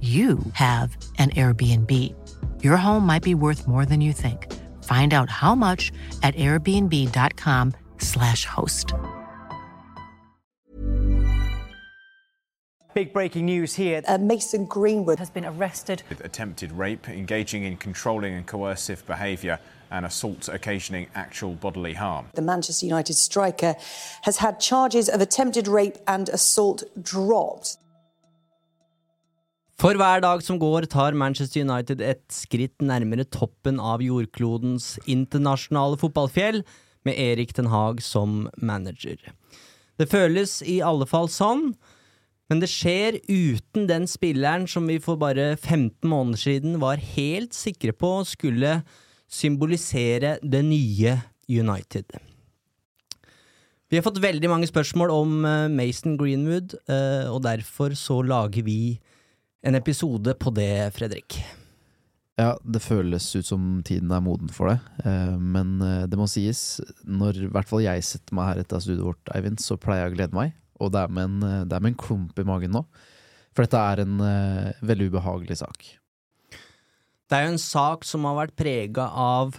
you 0.00 0.38
have 0.52 0.96
an 1.18 1.30
Airbnb. 1.30 2.14
Your 2.62 2.76
home 2.76 3.04
might 3.04 3.24
be 3.24 3.34
worth 3.34 3.66
more 3.66 3.84
than 3.84 4.00
you 4.00 4.12
think. 4.12 4.54
Find 4.84 5.12
out 5.12 5.28
how 5.28 5.56
much 5.56 5.90
at 6.22 6.36
airbnb.com/slash 6.36 8.44
host. 8.44 8.94
Big 12.94 13.12
breaking 13.12 13.46
news 13.46 13.74
here. 13.74 14.02
Uh, 14.08 14.18
Mason 14.18 14.66
Greenwood 14.66 15.18
has 15.18 15.30
been 15.30 15.44
arrested. 15.44 16.04
With 16.08 16.24
attempted 16.24 16.70
rape, 16.72 17.08
engaging 17.08 17.64
in 17.64 17.76
controlling 17.76 18.34
and 18.34 18.46
coercive 18.46 19.04
behaviour, 19.06 19.58
and 19.90 20.04
assault 20.04 20.48
occasioning 20.48 21.08
actual 21.14 21.54
bodily 21.54 21.94
harm. 21.94 22.26
The 22.34 22.42
Manchester 22.42 22.86
United 22.86 23.14
striker 23.14 23.74
has 24.22 24.38
had 24.38 24.60
charges 24.60 25.08
of 25.08 25.20
attempted 25.20 25.68
rape 25.68 25.96
and 26.06 26.28
assault 26.28 26.82
dropped. 27.00 27.78
For 29.78 29.94
hver 29.94 30.24
dag 30.24 30.40
som 30.42 30.56
går, 30.58 30.88
tar 30.90 31.14
Manchester 31.14 31.62
United 31.62 32.00
et 32.02 32.24
skritt 32.34 32.82
nærmere 32.82 33.22
toppen 33.30 33.76
av 33.78 34.02
jordklodens 34.02 34.96
internasjonale 35.06 35.94
fotballfjell, 36.00 36.64
med 37.06 37.14
Erik 37.14 37.54
Den 37.54 37.70
Haag 37.70 38.02
som 38.02 38.48
manager. 38.58 39.20
Det 39.96 40.08
føles 40.10 40.58
i 40.66 40.80
alle 40.84 41.06
fall 41.08 41.30
sånn, 41.30 41.70
men 42.50 42.58
det 42.58 42.68
skjer 42.72 43.20
uten 43.30 43.86
den 43.86 44.08
spilleren 44.10 44.66
som 44.68 44.90
vi 44.90 44.98
for 45.00 45.16
bare 45.20 45.52
15 45.54 46.02
måneder 46.10 46.42
siden 46.42 46.80
var 46.82 46.98
helt 47.14 47.54
sikre 47.54 47.94
på 47.94 48.10
skulle 48.26 48.80
symbolisere 49.30 50.40
det 50.42 50.64
nye 50.66 51.14
United. 51.46 52.18
Vi 53.88 53.96
har 53.96 54.04
fått 54.04 54.20
veldig 54.20 54.50
mange 54.50 54.68
spørsmål 54.68 55.14
om 55.14 55.38
Mason 55.72 56.18
Greenwood, 56.20 56.74
og 57.30 57.44
derfor 57.46 57.94
så 57.96 58.18
lager 58.26 58.66
vi 58.66 58.98
en 59.62 59.74
episode 59.78 60.34
på 60.38 60.52
det, 60.54 60.94
Fredrik. 60.96 61.38
Ja, 62.38 62.52
det 62.62 62.78
føles 62.84 63.26
ut 63.34 63.48
som 63.48 63.82
tiden 63.82 64.12
er 64.14 64.22
moden 64.22 64.50
for 64.54 64.70
det, 64.70 64.78
men 65.42 65.80
det 66.06 66.18
må 66.20 66.28
sies, 66.30 66.78
når 67.02 67.40
i 67.42 67.50
hvert 67.50 67.66
fall 67.66 67.82
jeg 67.82 68.04
setter 68.06 68.36
meg 68.38 68.52
her 68.52 68.60
etter 68.62 68.84
studioet 68.84 69.08
vårt, 69.08 69.32
Eivind, 69.34 69.58
så 69.58 69.74
pleier 69.80 70.04
jeg 70.04 70.12
å 70.12 70.16
glede 70.20 70.38
meg, 70.38 70.52
og 70.78 70.92
det 70.94 71.00
er 71.02 71.10
med 71.16 71.24
en, 71.26 71.66
det 71.66 71.74
er 71.74 71.82
med 71.82 71.96
en 71.96 71.98
klump 71.98 72.38
i 72.38 72.46
magen 72.46 72.76
nå, 72.78 72.84
for 73.50 73.66
dette 73.66 73.80
er 73.82 74.04
en 74.04 74.20
veldig 74.86 75.08
ubehagelig 75.10 75.58
sak. 75.64 75.88
Det 77.26 77.34
er 77.34 77.48
jo 77.48 77.56
en 77.56 77.60
sak 77.60 78.06
som 78.06 78.28
har 78.30 78.38
vært 78.44 78.54
prega 78.60 79.08
av 79.10 79.58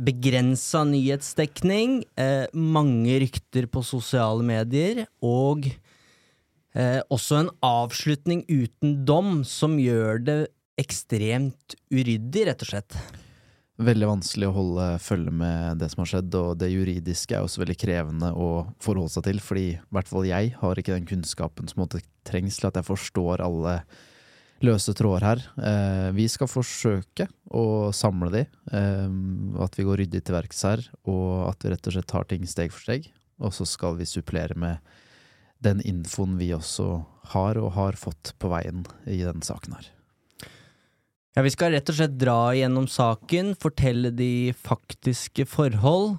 begrensa 0.00 0.86
nyhetsdekning, 0.88 2.00
mange 2.56 3.20
rykter 3.20 3.68
på 3.68 3.84
sosiale 3.84 4.40
medier, 4.48 5.04
og 5.20 5.68
Eh, 6.76 7.00
også 7.08 7.40
en 7.40 7.52
avslutning 7.64 8.42
uten 8.50 8.98
dom 9.08 9.40
som 9.48 9.78
gjør 9.80 10.20
det 10.26 10.40
ekstremt 10.76 11.76
uryddig, 11.88 12.42
rett 12.50 12.64
og 12.66 12.68
slett. 12.68 12.96
Veldig 13.80 14.08
vanskelig 14.08 14.48
å 14.48 14.56
holde 14.56 14.84
følge 15.04 15.32
med 15.36 15.80
det 15.80 15.88
som 15.92 16.02
har 16.02 16.10
skjedd, 16.10 16.36
og 16.36 16.58
det 16.60 16.68
juridiske 16.72 17.36
er 17.36 17.44
også 17.44 17.62
veldig 17.62 17.76
krevende 17.80 18.30
å 18.32 18.50
forholde 18.80 19.12
seg 19.12 19.24
til, 19.28 19.40
fordi 19.44 19.64
i 19.74 19.78
hvert 19.92 20.10
fall 20.10 20.28
jeg 20.28 20.52
har 20.60 20.80
ikke 20.80 20.94
den 20.96 21.08
kunnskapen 21.08 21.68
som 21.68 21.82
måtte 21.84 22.02
trengs 22.28 22.60
til 22.60 22.68
at 22.68 22.80
jeg 22.80 22.88
forstår 22.88 23.44
alle 23.44 23.78
løse 24.64 24.92
tråder 24.96 25.26
her. 25.28 25.44
Eh, 25.60 26.10
vi 26.16 26.28
skal 26.32 26.48
forsøke 26.48 27.28
å 27.52 27.92
samle 27.96 28.32
de, 28.32 28.44
eh, 28.72 29.16
at 29.64 29.76
vi 29.76 29.84
går 29.88 30.04
ryddig 30.04 30.24
til 30.24 30.36
verks 30.36 30.64
her, 30.64 30.84
og 31.08 31.50
at 31.50 31.64
vi 31.64 31.72
rett 31.72 31.88
og 31.88 31.96
slett 31.96 32.12
tar 32.12 32.28
ting 32.28 32.48
steg 32.48 32.72
for 32.72 32.84
steg, 32.84 33.08
og 33.40 33.52
så 33.52 33.68
skal 33.68 33.96
vi 33.96 34.08
supplere 34.08 34.56
med 34.56 34.80
den 35.64 35.80
infoen 35.84 36.36
vi 36.40 36.52
også 36.56 37.00
har 37.32 37.58
og 37.60 37.72
har 37.76 37.98
fått 37.98 38.34
på 38.40 38.50
veien 38.52 38.84
i 39.08 39.22
denne 39.24 39.44
saken 39.44 39.76
her. 39.78 39.90
Ja, 41.36 41.42
vi 41.44 41.52
skal 41.52 41.74
rett 41.74 41.90
og 41.92 41.98
slett 41.98 42.16
dra 42.16 42.54
gjennom 42.56 42.86
saken, 42.88 43.52
fortelle 43.60 44.08
de 44.16 44.54
faktiske 44.56 45.44
forhold, 45.50 46.14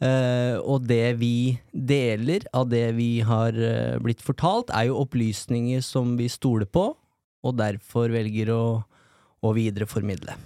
eh, 0.00 0.56
og 0.56 0.86
det 0.88 1.18
vi 1.20 1.58
deler 1.72 2.46
av 2.56 2.70
det 2.72 2.86
vi 2.96 3.10
har 3.28 3.52
eh, 3.52 3.98
blitt 4.00 4.24
fortalt, 4.24 4.72
er 4.72 4.88
jo 4.88 5.02
opplysninger 5.02 5.84
som 5.84 6.16
vi 6.16 6.30
stoler 6.32 6.64
på, 6.64 6.86
og 7.44 7.58
derfor 7.60 8.08
velger 8.14 8.54
å, 8.54 8.62
å 9.44 9.52
videreformidle. 9.52 10.38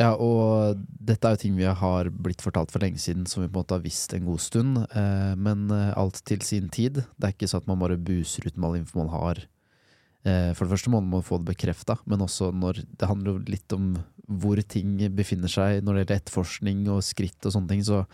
Ja, 0.00 0.14
og 0.16 0.80
dette 0.88 1.28
er 1.28 1.34
jo 1.34 1.40
ting 1.42 1.56
vi 1.58 1.66
har 1.68 2.08
blitt 2.08 2.40
fortalt 2.40 2.72
for 2.72 2.80
lenge 2.80 3.00
siden, 3.02 3.26
som 3.28 3.42
vi 3.42 3.50
på 3.50 3.58
en 3.58 3.60
måte 3.60 3.76
har 3.76 3.84
visst 3.84 4.14
en 4.16 4.24
god 4.24 4.40
stund. 4.40 4.78
Eh, 4.96 5.32
men 5.36 5.66
eh, 5.76 5.92
alt 6.00 6.22
til 6.24 6.40
sin 6.46 6.70
tid. 6.72 7.02
Det 7.18 7.26
er 7.26 7.34
ikke 7.34 7.50
sånn 7.50 7.66
at 7.66 7.68
man 7.68 7.82
bare 7.82 8.00
buser 8.00 8.48
ut 8.48 8.56
med 8.56 8.68
all 8.70 8.78
info 8.80 9.02
man 9.02 9.12
har. 9.12 9.42
Eh, 10.24 10.50
for 10.56 10.64
det 10.64 10.72
første 10.72 10.92
må 10.92 11.02
man 11.04 11.24
få 11.24 11.40
det 11.40 11.50
bekrefta, 11.52 11.98
men 12.08 12.24
også 12.24 12.50
når 12.52 12.82
Det 12.84 13.08
handler 13.08 13.32
jo 13.34 13.52
litt 13.52 13.76
om 13.76 13.94
hvor 14.30 14.60
ting 14.62 14.96
befinner 15.16 15.50
seg 15.50 15.80
når 15.82 15.94
det 15.94 16.02
gjelder 16.02 16.20
etterforskning 16.20 16.84
og 16.92 17.04
skritt 17.04 17.48
og 17.48 17.54
sånne 17.54 17.72
ting, 17.72 17.84
så 17.84 18.04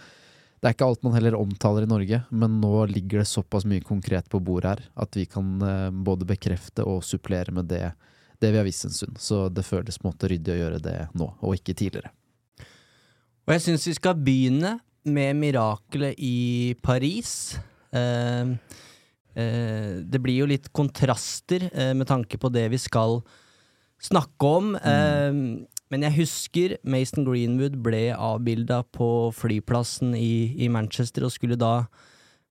det 0.63 0.71
er 0.71 0.77
ikke 0.77 0.87
alt 0.89 1.03
man 1.05 1.13
heller 1.13 1.37
omtaler 1.37 1.85
i 1.85 1.91
Norge, 1.91 2.23
men 2.33 2.61
nå 2.63 2.87
ligger 2.89 3.21
det 3.21 3.29
såpass 3.29 3.67
mye 3.69 3.85
konkret 3.85 4.31
på 4.33 4.41
bordet 4.41 4.71
her 4.73 4.85
at 5.05 5.19
vi 5.19 5.27
kan 5.29 5.51
eh, 5.63 5.91
både 5.91 6.29
bekrefte 6.29 6.87
og 6.89 7.05
supplere 7.05 7.53
med 7.55 7.69
det 7.71 7.91
det 8.43 8.53
vi 8.53 8.61
har 8.61 8.67
visst 8.67 8.87
en 8.89 8.95
stund. 8.95 9.21
Så 9.23 9.47
det 9.53 9.67
føles 9.67 9.99
på 9.99 10.07
en 10.07 10.13
måte 10.13 10.31
ryddig 10.31 10.55
å 10.55 10.61
gjøre 10.61 10.83
det 10.85 10.99
nå, 11.17 11.31
og 11.41 11.57
ikke 11.59 11.77
tidligere. 11.77 12.13
Og 13.47 13.55
jeg 13.55 13.63
syns 13.69 13.87
vi 13.87 13.95
skal 13.95 14.19
begynne 14.19 14.77
med 15.07 15.39
mirakelet 15.39 16.19
i 16.19 16.75
Paris. 16.83 17.57
Eh, 17.95 18.53
eh, 19.39 19.93
det 20.03 20.23
blir 20.23 20.43
jo 20.43 20.51
litt 20.51 20.73
kontraster 20.75 21.69
eh, 21.71 21.93
med 21.95 22.09
tanke 22.11 22.41
på 22.43 22.51
det 22.51 22.67
vi 22.75 22.81
skal 22.83 23.21
snakke 24.03 24.51
om. 24.59 24.75
Mm. 24.77 25.65
men 25.89 26.03
jeg 26.03 26.17
husker 26.19 26.75
Mason 26.85 27.25
Greenwood 27.25 27.79
ble 27.81 28.11
avbilda 28.13 28.83
på 28.93 29.31
flyplassen 29.33 30.13
i, 30.19 30.53
i 30.59 30.69
Manchester 30.69 31.25
og 31.25 31.33
skulle 31.33 31.57
da 31.57 31.87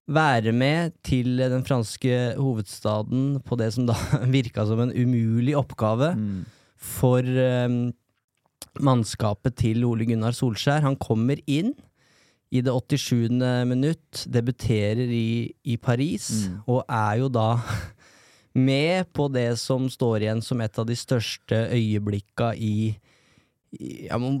være 0.06 0.52
med 0.54 0.94
til 1.06 1.40
den 1.40 1.64
franske 1.66 2.36
hovedstaden 2.38 3.40
på 3.46 3.58
det 3.58 3.72
som 3.74 3.88
da 3.88 3.96
virka 4.36 4.66
som 4.66 4.84
en 4.84 4.94
umulig 4.94 5.56
oppgave 5.58 6.12
mm. 6.14 6.44
for 6.78 7.26
um, 7.66 7.90
mannskapet 8.78 9.56
til 9.58 9.84
Ole 9.88 10.06
Gunnar 10.06 10.36
Solskjær. 10.36 10.84
Han 10.86 10.98
kommer 11.00 11.40
inn 11.46 11.74
i 12.54 12.62
det 12.62 12.70
87. 12.70 13.34
minutt, 13.66 14.22
debuterer 14.30 15.10
i, 15.10 15.52
i 15.66 15.76
Paris, 15.76 16.46
mm. 16.46 16.60
og 16.70 16.84
er 16.86 17.18
jo 17.24 17.30
da 17.32 17.48
med 18.68 19.10
på 19.12 19.26
det 19.32 19.50
som 19.60 19.90
står 19.90 20.22
igjen 20.22 20.44
som 20.44 20.62
et 20.62 20.78
av 20.78 20.86
de 20.86 20.96
største 20.96 21.66
øyeblikka 21.74 22.54
i, 22.54 22.94
jeg 23.76 24.22
må 24.22 24.38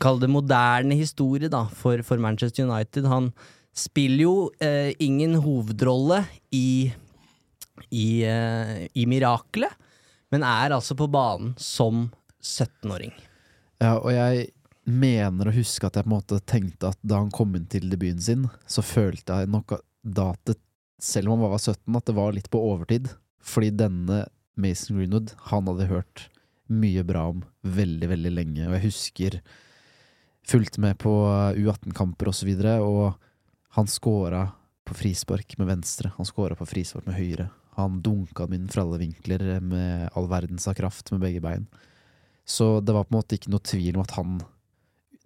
kalle 0.00 0.22
det 0.22 0.30
moderne 0.32 0.96
historie, 0.96 1.50
da, 1.50 1.66
for, 1.74 2.00
for 2.06 2.22
Manchester 2.22 2.64
United. 2.68 3.10
Han 3.10 3.32
spiller 3.78 4.24
jo 4.24 4.34
eh, 4.62 4.92
ingen 4.98 5.38
hovedrolle 5.42 6.24
i, 6.54 6.90
i, 7.90 8.08
eh, 8.26 8.86
i 8.92 9.06
Mirakelet, 9.10 9.74
men 10.34 10.44
er 10.44 10.74
altså 10.76 10.96
på 10.98 11.08
banen 11.10 11.54
som 11.62 12.08
17-åring. 12.42 13.14
Ja, 13.78 13.96
og 13.96 14.10
jeg 14.12 14.48
mener 14.88 15.48
å 15.48 15.54
huske 15.54 15.86
at 15.86 15.98
jeg 15.98 16.06
på 16.06 16.10
en 16.10 16.16
måte 16.16 16.40
tenkte 16.48 16.90
at 16.92 16.98
da 17.06 17.20
han 17.22 17.30
kom 17.34 17.54
inn 17.56 17.68
til 17.70 17.88
debuten 17.92 18.22
sin, 18.24 18.48
så 18.66 18.84
følte 18.84 19.40
jeg 19.40 19.52
nok 19.52 19.78
da 20.02 20.32
at 20.34 20.42
det, 20.50 20.58
selv 21.02 21.30
om 21.30 21.38
han 21.38 21.54
var 21.54 21.62
17, 21.62 21.96
at 21.96 22.08
det 22.08 22.16
var 22.16 22.34
litt 22.34 22.50
på 22.50 22.62
overtid. 22.72 23.12
Fordi 23.44 23.70
denne 23.78 24.24
Mason 24.58 24.98
Greenwood, 24.98 25.32
han 25.52 25.70
hadde 25.70 25.88
hørt 25.92 26.26
mye 26.68 27.04
bra 27.06 27.28
om 27.32 27.44
veldig, 27.62 28.10
veldig 28.10 28.32
lenge. 28.34 28.66
Og 28.66 28.76
jeg 28.76 28.86
husker 28.88 29.38
fulgte 30.48 30.82
med 30.82 30.98
på 31.00 31.12
U18-kamper 31.54 32.30
osv., 32.30 32.32
og, 32.32 32.38
så 32.40 32.48
videre, 32.48 32.74
og 32.82 33.27
han 33.78 33.86
scora 33.86 34.48
på 34.84 34.94
frispark 34.94 35.58
med 35.58 35.68
venstre, 35.68 36.10
han 36.16 36.26
scora 36.26 36.56
på 36.58 36.66
frispark 36.66 37.06
med 37.06 37.14
høyre. 37.14 37.48
Han 37.78 38.00
dunka 38.02 38.48
den 38.48 38.62
inn 38.64 38.70
fra 38.72 38.82
alle 38.82 38.98
vinkler 39.04 39.60
med 39.62 40.08
all 40.18 40.26
verdens 40.26 40.66
av 40.66 40.74
kraft 40.74 41.12
med 41.14 41.22
begge 41.22 41.42
bein. 41.44 41.68
Så 42.48 42.80
det 42.80 42.94
var 42.96 43.06
på 43.06 43.14
en 43.14 43.20
måte 43.20 43.38
ikke 43.38 43.52
noe 43.52 43.62
tvil 43.62 43.94
om 43.94 44.02
at 44.02 44.16
han 44.16 44.38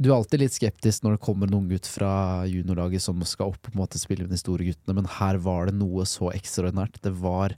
Du 0.03 0.09
er 0.11 0.17
alltid 0.17 0.43
litt 0.43 0.57
skeptisk 0.57 1.05
når 1.05 1.15
det 1.15 1.23
kommer 1.23 1.47
en 1.47 1.61
unggutt 1.61 1.87
fra 1.87 2.43
juniorlaget 2.51 3.05
som 3.05 3.21
skal 3.29 3.53
opp 3.53 3.61
på 3.63 3.71
en 3.71 3.81
måte 3.85 4.01
spille 4.01 4.27
med 4.27 4.35
de 4.35 4.41
store 4.41 4.67
guttene, 4.67 4.97
men 4.99 5.07
her 5.07 5.39
var 5.45 5.69
det 5.69 5.77
noe 5.79 6.05
så 6.09 6.33
ekstraordinært. 6.35 6.99
Det 7.05 7.13
var 7.23 7.55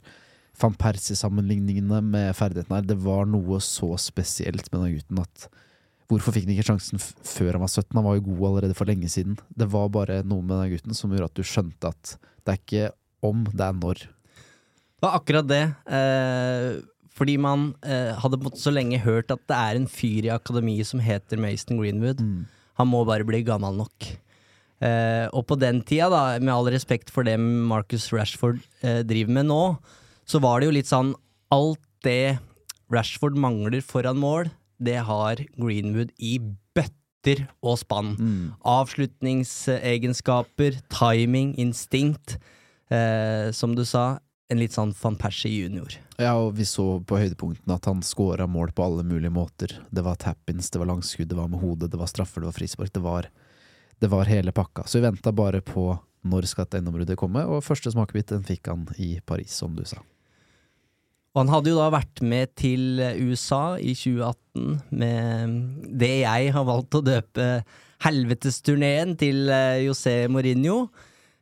van 0.61 0.75
Persie-sammenligningene 0.77 2.03
med 2.05 2.35
ferdighetene 2.37 2.79
her. 2.79 2.87
Det 2.87 2.99
var 3.01 3.25
noe 3.27 3.59
så 3.63 3.95
spesielt 3.99 4.69
med 4.71 4.83
den 4.83 4.95
gutten 4.99 5.23
at 5.25 5.47
Hvorfor 6.11 6.35
fikk 6.35 6.45
han 6.45 6.53
ikke 6.53 6.67
sjansen 6.67 7.01
før 7.01 7.55
han 7.55 7.63
var 7.63 7.71
17? 7.71 7.95
Han 7.97 8.05
var 8.05 8.17
jo 8.19 8.25
god 8.27 8.43
allerede 8.49 8.77
for 8.77 8.89
lenge 8.89 9.09
siden. 9.09 9.39
Det 9.57 9.67
var 9.73 9.87
bare 9.93 10.19
noe 10.27 10.45
med 10.45 10.59
den 10.61 10.75
gutten 10.75 10.97
som 10.97 11.13
gjorde 11.13 11.31
at 11.31 11.39
du 11.39 11.45
skjønte 11.45 11.93
at 11.93 12.17
det 12.45 12.53
er 12.53 12.59
ikke 12.61 12.89
om, 13.25 13.45
det 13.49 13.65
er 13.65 13.79
når. 13.79 14.03
Det 14.05 15.07
var 15.07 15.17
akkurat 15.17 15.47
det. 15.49 15.63
Eh, 15.97 16.83
fordi 17.15 17.37
man 17.41 17.71
eh, 17.87 18.11
hadde 18.19 18.37
på 18.37 18.43
en 18.43 18.49
måte 18.51 18.61
så 18.61 18.73
lenge 18.73 19.01
hørt 19.01 19.33
at 19.33 19.41
det 19.49 19.57
er 19.57 19.79
en 19.79 19.89
fyr 19.89 20.27
i 20.27 20.33
akademiet 20.35 20.89
som 20.91 21.01
heter 21.01 21.41
Mason 21.41 21.79
Greenwood. 21.79 22.21
Mm. 22.21 22.45
Han 22.79 22.91
må 22.91 23.01
bare 23.07 23.25
bli 23.27 23.41
gammel 23.47 23.77
nok. 23.79 24.09
Eh, 24.83 25.25
og 25.31 25.45
på 25.47 25.57
den 25.57 25.79
tida, 25.87 26.09
da, 26.11 26.23
med 26.43 26.53
all 26.53 26.67
respekt 26.73 27.11
for 27.13 27.25
det 27.25 27.37
Marcus 27.39 28.09
Rashford 28.13 28.59
eh, 28.83 29.01
driver 29.07 29.37
med 29.39 29.47
nå, 29.47 29.61
så 30.27 30.41
var 30.43 30.59
det 30.59 30.69
jo 30.69 30.75
litt 30.75 30.89
sånn 30.89 31.13
Alt 31.53 31.81
det 32.03 32.37
Rashford 32.91 33.37
mangler 33.39 33.83
foran 33.85 34.19
mål, 34.19 34.49
det 34.77 34.97
har 35.07 35.35
Greenwood 35.55 36.11
i 36.17 36.39
bøtter 36.75 37.47
og 37.65 37.79
spann. 37.81 38.15
Mm. 38.19 38.53
Avslutningsegenskaper, 38.65 40.71
timing, 40.93 41.55
instinkt. 41.61 42.37
Eh, 42.89 43.51
som 43.51 43.75
du 43.75 43.85
sa, 43.85 44.19
en 44.49 44.59
litt 44.61 44.75
sånn 44.75 44.93
van 44.99 45.17
Persie 45.17 45.63
junior. 45.63 45.95
Ja, 46.21 46.35
og 46.37 46.53
vi 46.59 46.67
så 46.69 46.99
på 47.01 47.17
høydepunktene 47.17 47.79
at 47.79 47.87
han 47.89 48.03
scora 48.05 48.45
mål 48.47 48.75
på 48.77 48.85
alle 48.85 49.05
mulige 49.07 49.33
måter. 49.33 49.73
Det 49.89 50.05
var 50.05 50.19
tap-ins, 50.21 50.69
det 50.69 50.81
var 50.81 50.91
langskudd, 50.91 51.31
det 51.31 51.39
var 51.39 51.49
med 51.51 51.63
hodet, 51.63 51.89
det 51.91 51.99
var 51.99 52.11
straffer, 52.11 52.43
det 52.43 52.51
var 52.51 52.59
frispark. 52.59 52.93
Det 52.93 53.03
var, 53.03 53.29
det 53.99 54.11
var 54.11 54.29
hele 54.29 54.53
pakka. 54.55 54.85
Så 54.85 54.99
vi 54.99 55.07
venta 55.07 55.33
bare 55.35 55.63
på 55.65 55.95
når 56.25 56.47
skal 56.49 56.65
dette 56.65 56.79
gjennombruddet 56.79 57.19
komme, 57.21 57.43
og 57.45 57.65
første 57.65 57.91
smakebit 57.93 58.33
den 58.33 58.45
fikk 58.45 58.69
han 58.71 58.87
i 59.01 59.15
Paris, 59.25 59.53
som 59.53 59.75
du 59.77 59.83
sa. 59.85 59.99
Og 61.35 61.41
han 61.43 61.51
hadde 61.51 61.73
jo 61.73 61.79
da 61.81 61.89
vært 61.91 62.21
med 62.23 62.53
til 62.55 63.01
USA 63.27 63.75
i 63.75 63.91
2018 63.91 64.77
med 64.95 65.89
det 65.99 66.13
jeg 66.21 66.53
har 66.55 66.67
valgt 66.67 66.95
å 66.95 67.03
døpe 67.03 67.49
helvetesturneen 68.05 69.15
til 69.19 69.49
eh, 69.51 69.83
José 69.85 70.25
Mourinho. 70.31 70.85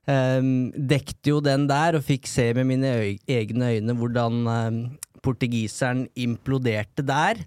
Um, 0.03 0.67
dekte 0.75 1.31
jo 1.31 1.37
den 1.39 1.63
der 1.69 1.95
og 1.95 2.03
fikk 2.03 2.25
se 2.27 2.49
med 2.57 2.67
mine 2.67 2.89
øy 2.99 3.11
egne 3.31 3.69
øyne 3.71 3.93
hvordan 3.95 4.41
um, 4.51 4.79
portugiseren 5.23 6.07
imploderte 6.19 7.05
der. 7.07 7.39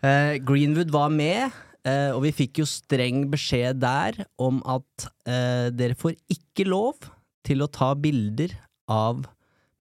Uh, 0.00 0.40
Greenwood 0.40 0.94
var 0.94 1.12
med, 1.12 1.52
uh, 1.84 2.16
og 2.16 2.22
vi 2.24 2.32
fikk 2.40 2.62
jo 2.62 2.68
streng 2.68 3.26
beskjed 3.28 3.82
der 3.82 4.22
om 4.40 4.62
at 4.64 5.10
uh, 5.28 5.68
dere 5.74 5.98
får 5.98 6.16
ikke 6.32 6.64
lov 6.70 7.10
til 7.44 7.60
å 7.60 7.68
ta 7.68 7.92
bilder 7.98 8.56
av 8.88 9.26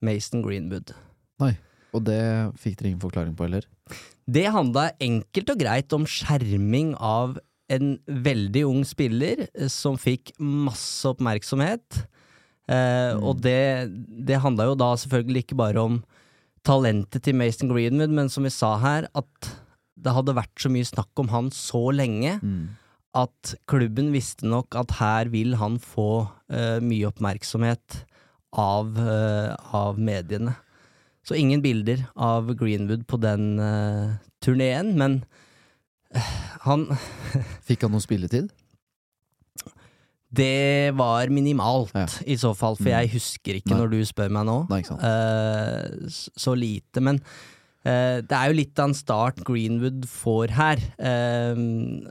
Mason 0.03 0.43
Greenwood. 0.43 0.91
Nei. 1.39 1.55
Og 1.97 2.05
det 2.07 2.21
fikk 2.61 2.79
dere 2.79 2.93
ingen 2.93 3.03
forklaring 3.03 3.35
på 3.37 3.47
heller? 3.47 3.67
Det 4.27 4.45
handla 4.51 4.89
enkelt 5.03 5.53
og 5.53 5.61
greit 5.61 5.93
om 5.95 6.07
skjerming 6.07 6.93
av 6.95 7.37
en 7.71 7.97
veldig 8.07 8.63
ung 8.67 8.83
spiller 8.87 9.45
som 9.71 9.97
fikk 9.99 10.33
masse 10.39 11.07
oppmerksomhet. 11.09 12.03
Eh, 12.67 13.15
mm. 13.15 13.23
Og 13.23 13.41
det, 13.43 13.91
det 14.27 14.41
handla 14.43 14.69
jo 14.69 14.79
da 14.79 14.91
selvfølgelig 14.99 15.45
ikke 15.45 15.59
bare 15.59 15.83
om 15.83 16.01
talentet 16.67 17.23
til 17.23 17.37
Mason 17.39 17.71
Greenwood, 17.71 18.11
men 18.11 18.31
som 18.31 18.47
vi 18.47 18.51
sa 18.51 18.73
her, 18.81 19.07
at 19.15 19.51
det 19.97 20.13
hadde 20.13 20.35
vært 20.37 20.59
så 20.61 20.71
mye 20.71 20.87
snakk 20.87 21.23
om 21.23 21.31
han 21.31 21.49
så 21.55 21.87
lenge 21.95 22.37
mm. 22.43 22.65
at 23.17 23.55
klubben 23.69 24.11
visste 24.13 24.47
nok 24.47 24.77
at 24.79 24.97
her 24.99 25.31
vil 25.33 25.55
han 25.61 25.79
få 25.81 26.27
uh, 26.27 26.77
mye 26.83 27.07
oppmerksomhet 27.09 28.01
av, 28.53 28.93
uh, 28.99 29.55
av 29.75 29.97
mediene. 29.97 30.53
Så 31.27 31.35
ingen 31.35 31.63
bilder 31.63 32.05
av 32.15 32.53
Greenwood 32.55 33.03
på 33.09 33.19
den 33.19 33.57
uh, 33.59 34.15
turneen, 34.43 34.93
men 34.99 35.19
uh, 36.15 36.31
han 36.63 36.87
Fikk 37.67 37.83
han 37.83 37.91
noe 37.95 38.03
spilletid? 38.03 38.47
Det 40.27 40.91
var 40.99 41.31
minimalt, 41.31 41.93
ja. 41.95 42.07
i 42.27 42.35
så 42.39 42.51
fall, 42.55 42.75
for 42.75 42.89
mm. 42.89 42.93
jeg 42.93 43.11
husker 43.15 43.59
ikke 43.59 43.71
Nei. 43.71 43.79
når 43.79 43.93
du 43.93 43.99
spør 44.07 44.33
meg 44.35 44.47
nå. 44.47 44.57
Nei, 44.71 44.81
uh, 44.83 46.07
så 46.11 46.55
lite. 46.55 47.03
Men 47.03 47.21
uh, 47.87 48.19
det 48.19 48.35
er 48.35 48.51
jo 48.51 48.57
litt 48.59 48.79
av 48.79 48.89
en 48.89 48.97
start 48.97 49.39
Greenwood 49.47 50.03
får 50.11 50.55
her. 50.57 50.83
Uh, 50.99 51.55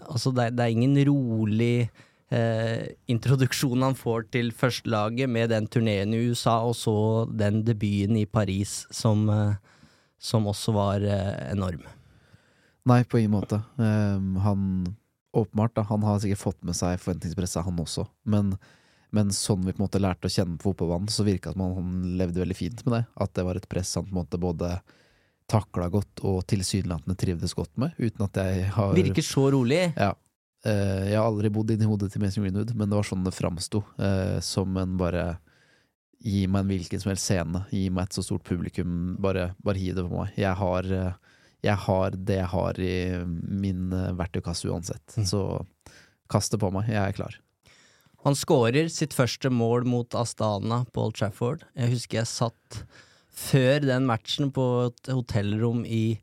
altså, 0.09 0.33
det, 0.37 0.55
det, 0.57 0.65
er 0.65 0.77
ingen 0.77 0.97
rolig 1.09 1.89
eh, 2.31 2.87
introduksjonen 3.07 3.91
han 3.91 3.99
får 3.99 4.29
til 4.35 4.53
førstelaget 4.57 5.31
med 5.31 5.51
den 5.55 5.69
turneen 5.71 6.15
i 6.15 6.23
USA, 6.31 6.59
og 6.67 6.77
så 6.79 6.97
den 7.31 7.63
debuten 7.67 8.19
i 8.21 8.27
Paris 8.27 8.85
som, 8.95 9.29
eh, 9.31 9.55
som 10.19 10.49
også 10.51 10.75
var 10.77 11.05
eh, 11.05 11.53
enorm. 11.53 11.85
Nei, 12.87 13.03
på 13.05 13.19
ingen 13.19 13.35
måte. 13.35 13.59
Um, 13.77 14.37
han 14.39 14.61
åpenbart, 15.35 15.75
da, 15.75 15.83
han 15.89 16.05
har 16.07 16.21
sikkert 16.23 16.39
fått 16.39 16.61
med 16.65 16.77
seg 16.79 17.01
forventningspresset, 17.03 17.65
han 17.67 17.81
også. 17.83 18.07
Men, 18.31 18.53
men, 19.11 19.33
sånn 19.35 19.65
vi 19.67 19.75
på 19.75 19.83
en 19.83 19.87
måte 19.89 20.01
lærte 20.01 20.31
å 20.31 20.33
kjenne 20.33 20.55
på 20.55 20.71
fotballbanen, 20.71 21.11
så 21.11 21.27
virka 21.27 21.51
det 21.51 21.59
som 21.59 21.75
han 21.81 22.15
levde 22.21 22.45
veldig 22.45 22.57
fint 22.57 22.85
med 22.87 22.95
det. 22.95 23.03
At 23.27 23.35
det 23.35 23.45
var 23.49 23.59
et 23.59 23.67
press 23.69 23.97
han 23.99 24.07
på 24.07 24.15
en 24.15 24.21
måte 24.21 24.39
både 24.39 24.77
takla 25.51 25.91
godt 25.91 26.23
og 26.27 26.41
tilsynelatende 26.51 27.19
trivdes 27.19 27.55
godt 27.59 27.75
med, 27.79 27.99
uten 27.99 28.25
at 28.27 28.39
jeg 28.39 28.71
har 28.75 28.95
Virker 28.97 29.27
så 29.27 29.49
rolig. 29.55 29.83
Ja, 29.95 30.15
jeg 30.67 31.17
har 31.17 31.27
aldri 31.27 31.51
bodd 31.53 31.71
inni 31.73 31.89
hodet 31.89 32.11
til 32.13 32.23
Mason 32.23 32.45
Greenwood, 32.45 32.73
men 32.75 32.91
det 32.91 32.99
var 32.99 33.07
sånn 33.07 33.27
det 33.27 33.35
framsto. 33.37 33.83
Uh, 34.01 34.39
som 34.45 34.77
en 34.81 34.97
bare 35.01 35.37
Gi 36.27 36.47
meg 36.49 36.65
en 36.65 36.71
hvilken 36.73 36.99
som 36.99 37.11
helst 37.13 37.29
scene, 37.29 37.61
gi 37.71 37.85
meg 37.93 38.09
et 38.09 38.17
så 38.17 38.23
stort 38.25 38.43
publikum, 38.49 39.13
bare, 39.23 39.51
bare 39.63 39.79
gi 39.79 39.93
det 39.95 40.03
på 40.03 40.17
meg. 40.17 40.33
Jeg 40.41 40.57
har, 40.59 40.89
uh, 40.89 41.37
jeg 41.63 41.77
har, 41.85 42.17
det 42.17 42.39
jeg 42.41 42.49
har 42.51 42.81
i 42.83 42.95
min 43.23 43.93
verktøykasse 44.19 44.67
uansett. 44.73 45.05
Mm. 45.15 45.27
Så 45.29 45.43
kast 46.33 46.57
det 46.57 46.63
på 46.65 46.73
meg, 46.75 46.89
jeg 46.91 47.03
er 47.03 47.15
klar. 47.15 47.37
Han 48.27 48.35
skårer 48.35 48.89
sitt 48.91 49.15
første 49.15 49.53
mål 49.55 49.85
mot 49.87 50.17
Astana 50.19 50.81
på 50.91 51.05
Old 51.05 51.15
Trafford. 51.21 51.63
Jeg 51.79 51.93
husker 51.93 52.23
jeg 52.23 52.33
satt 52.33 52.81
før 53.37 53.85
den 53.85 54.09
matchen 54.09 54.51
på 54.57 54.65
et 54.89 55.13
hotellrom 55.13 55.85
i 55.87 56.19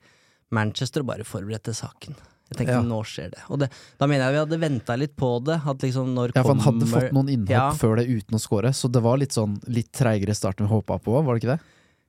Manchester 0.53 1.05
og 1.05 1.13
bare 1.13 1.27
forberedte 1.27 1.71
saken. 1.77 2.17
Jeg 2.53 2.61
tenkte 2.61 2.79
ja. 2.79 2.85
nå 2.85 3.01
skjer 3.07 3.33
det. 3.33 3.43
Og 3.49 3.59
det, 3.63 3.69
da 3.99 4.07
mener 4.09 4.27
jeg 4.29 4.37
vi 4.37 4.41
hadde 4.43 4.59
venta 4.61 4.97
litt 4.99 5.15
på 5.19 5.35
det. 5.43 5.59
Liksom 5.83 6.15
ja, 6.21 6.39
for 6.39 6.53
han 6.53 6.65
hadde 6.67 6.89
fått 6.93 7.15
noen 7.15 7.31
innhopp 7.33 7.55
ja. 7.55 7.67
før 7.77 7.97
det 7.99 8.07
uten 8.11 8.37
å 8.37 8.41
score, 8.41 8.73
så 8.77 8.89
det 8.93 9.03
var 9.03 9.19
litt 9.21 9.35
sånn 9.35 9.57
litt 9.73 9.91
treigere 9.95 10.35
start 10.37 10.61
enn 10.61 10.69
vi 10.69 10.77
håpa 10.77 11.01
på, 11.03 11.17
var 11.19 11.33
det 11.33 11.43
ikke 11.43 11.55
det? 11.55 11.61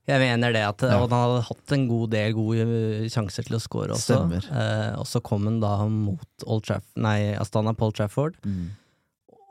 Jeg 0.05 0.21
mener 0.21 0.53
det, 0.53 0.61
at, 0.69 0.83
ja. 0.85 0.99
han 1.01 1.13
hadde 1.17 1.45
hatt 1.47 1.73
en 1.73 1.85
god 1.89 2.11
del 2.13 2.35
gode 2.37 2.65
eh, 2.65 3.05
sjanser 3.13 3.47
til 3.47 3.57
å 3.57 3.61
score 3.63 3.95
også. 3.97 4.19
Eh, 4.37 4.91
og 5.01 5.07
så 5.09 5.23
kom 5.25 5.47
han 5.49 5.63
da 5.63 5.79
mot 5.89 6.45
Old 6.45 6.67
Traff 6.69 6.85
nei, 7.01 7.33
Astana 7.41 7.73
på 7.73 7.89
Old 7.89 7.97
Trafford. 7.97 8.37
Mm. 8.45 8.67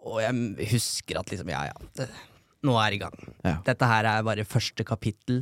Og 0.04 0.20
jeg 0.22 0.70
husker 0.76 1.18
at 1.18 1.34
liksom, 1.34 1.50
ja 1.50 1.64
ja, 1.72 1.90
det, 1.98 2.06
nå 2.68 2.78
er 2.78 2.94
det 2.94 3.00
i 3.00 3.02
gang. 3.02 3.18
Ja. 3.42 3.56
Dette 3.66 3.90
her 3.90 4.10
er 4.12 4.28
bare 4.28 4.46
første 4.46 4.86
kapittel 4.86 5.42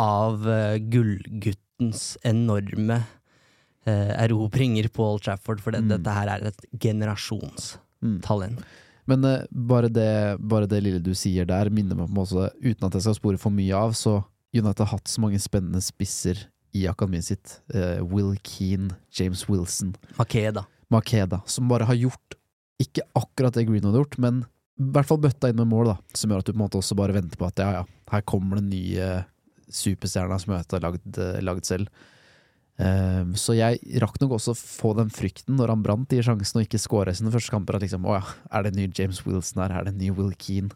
av 0.00 0.46
uh, 0.46 0.78
gullguttens 0.78 2.14
enorme 2.22 3.02
erobringer 3.88 4.90
på 4.92 5.06
Old 5.06 5.22
Trafford, 5.24 5.62
for 5.64 5.72
det, 5.72 5.80
mm. 5.84 5.90
dette 5.94 6.14
her 6.14 6.28
er 6.28 6.50
et 6.50 6.64
generasjonstalent. 6.82 8.60
Mm. 8.60 8.64
Men 9.10 9.24
uh, 9.24 9.46
bare, 9.50 9.88
det, 9.88 10.36
bare, 10.38 10.68
det, 10.70 10.82
lille 10.84 11.02
du 11.02 11.14
sier 11.18 11.48
der, 11.48 11.72
minner 11.74 11.98
meg 11.98 12.10
på 12.12 12.24
også, 12.24 12.50
uten 12.60 12.86
at 12.86 12.98
jeg 12.98 13.06
skal 13.06 13.18
spore 13.18 13.40
for 13.40 13.54
mye 13.54 13.76
av, 13.76 13.96
så 13.98 14.20
United 14.54 14.84
har 14.84 14.96
hatt 14.96 15.10
så 15.10 15.22
mange 15.22 15.40
spennende 15.42 15.82
spisser 15.84 16.44
i 16.76 16.84
akademiet 16.90 17.26
sitt. 17.30 17.56
Uh, 17.74 17.98
Will 18.06 18.36
Keane, 18.46 18.94
James 19.14 19.46
Wilson 19.48 19.94
Makeda. 20.18 20.66
Makeda. 20.90 21.40
Som 21.50 21.70
bare 21.70 21.88
har 21.88 21.98
gjort 21.98 22.36
ikke 22.80 23.04
akkurat 23.18 23.54
det 23.56 23.66
Green 23.68 23.84
har 23.84 23.98
gjort, 23.98 24.16
men 24.22 24.44
i 24.80 24.86
hvert 24.94 25.08
fall 25.10 25.20
bøtta 25.20 25.50
inn 25.50 25.58
med 25.58 25.68
mål, 25.68 25.92
da. 25.92 25.96
Som 26.16 26.32
gjør 26.32 26.42
at 26.42 26.48
du 26.48 26.54
på 26.54 26.58
en 26.58 26.62
måte 26.64 26.80
også 26.80 26.96
bare 26.98 27.14
venter 27.16 27.38
på 27.40 27.48
at 27.50 27.60
ja, 27.60 27.72
ja, 27.80 27.82
her 28.14 28.24
kommer 28.28 28.60
den 28.60 28.70
nye 28.72 29.10
superstjerna 29.70 30.38
som 30.40 30.54
United 30.54 30.78
har 30.78 30.86
lagd, 30.86 31.18
eh, 31.20 31.42
lagd 31.44 31.68
selv. 31.68 31.90
Ehm, 32.80 33.34
så 33.36 33.52
jeg 33.56 33.80
rakk 34.00 34.16
nok 34.22 34.38
også 34.38 34.54
få 34.56 34.94
den 34.96 35.10
frykten 35.12 35.58
når 35.58 35.74
han 35.74 35.82
brant 35.84 36.08
de 36.08 36.22
sjansene 36.24 36.62
og 36.62 36.68
ikke 36.68 36.80
skåra 36.80 37.12
sine 37.16 37.32
første 37.34 37.52
kamper. 37.52 37.76
At 37.76 37.84
liksom, 37.84 38.06
å 38.08 38.16
ja, 38.16 38.24
er 38.56 38.64
det 38.64 38.72
en 38.72 38.80
ny 38.80 38.88
James 38.96 39.20
Wilson 39.26 39.62
her? 39.64 39.74
Er 39.76 39.86
det 39.88 39.94
en 39.94 40.00
ny 40.00 40.10
Will 40.16 40.32
Keane? 40.40 40.72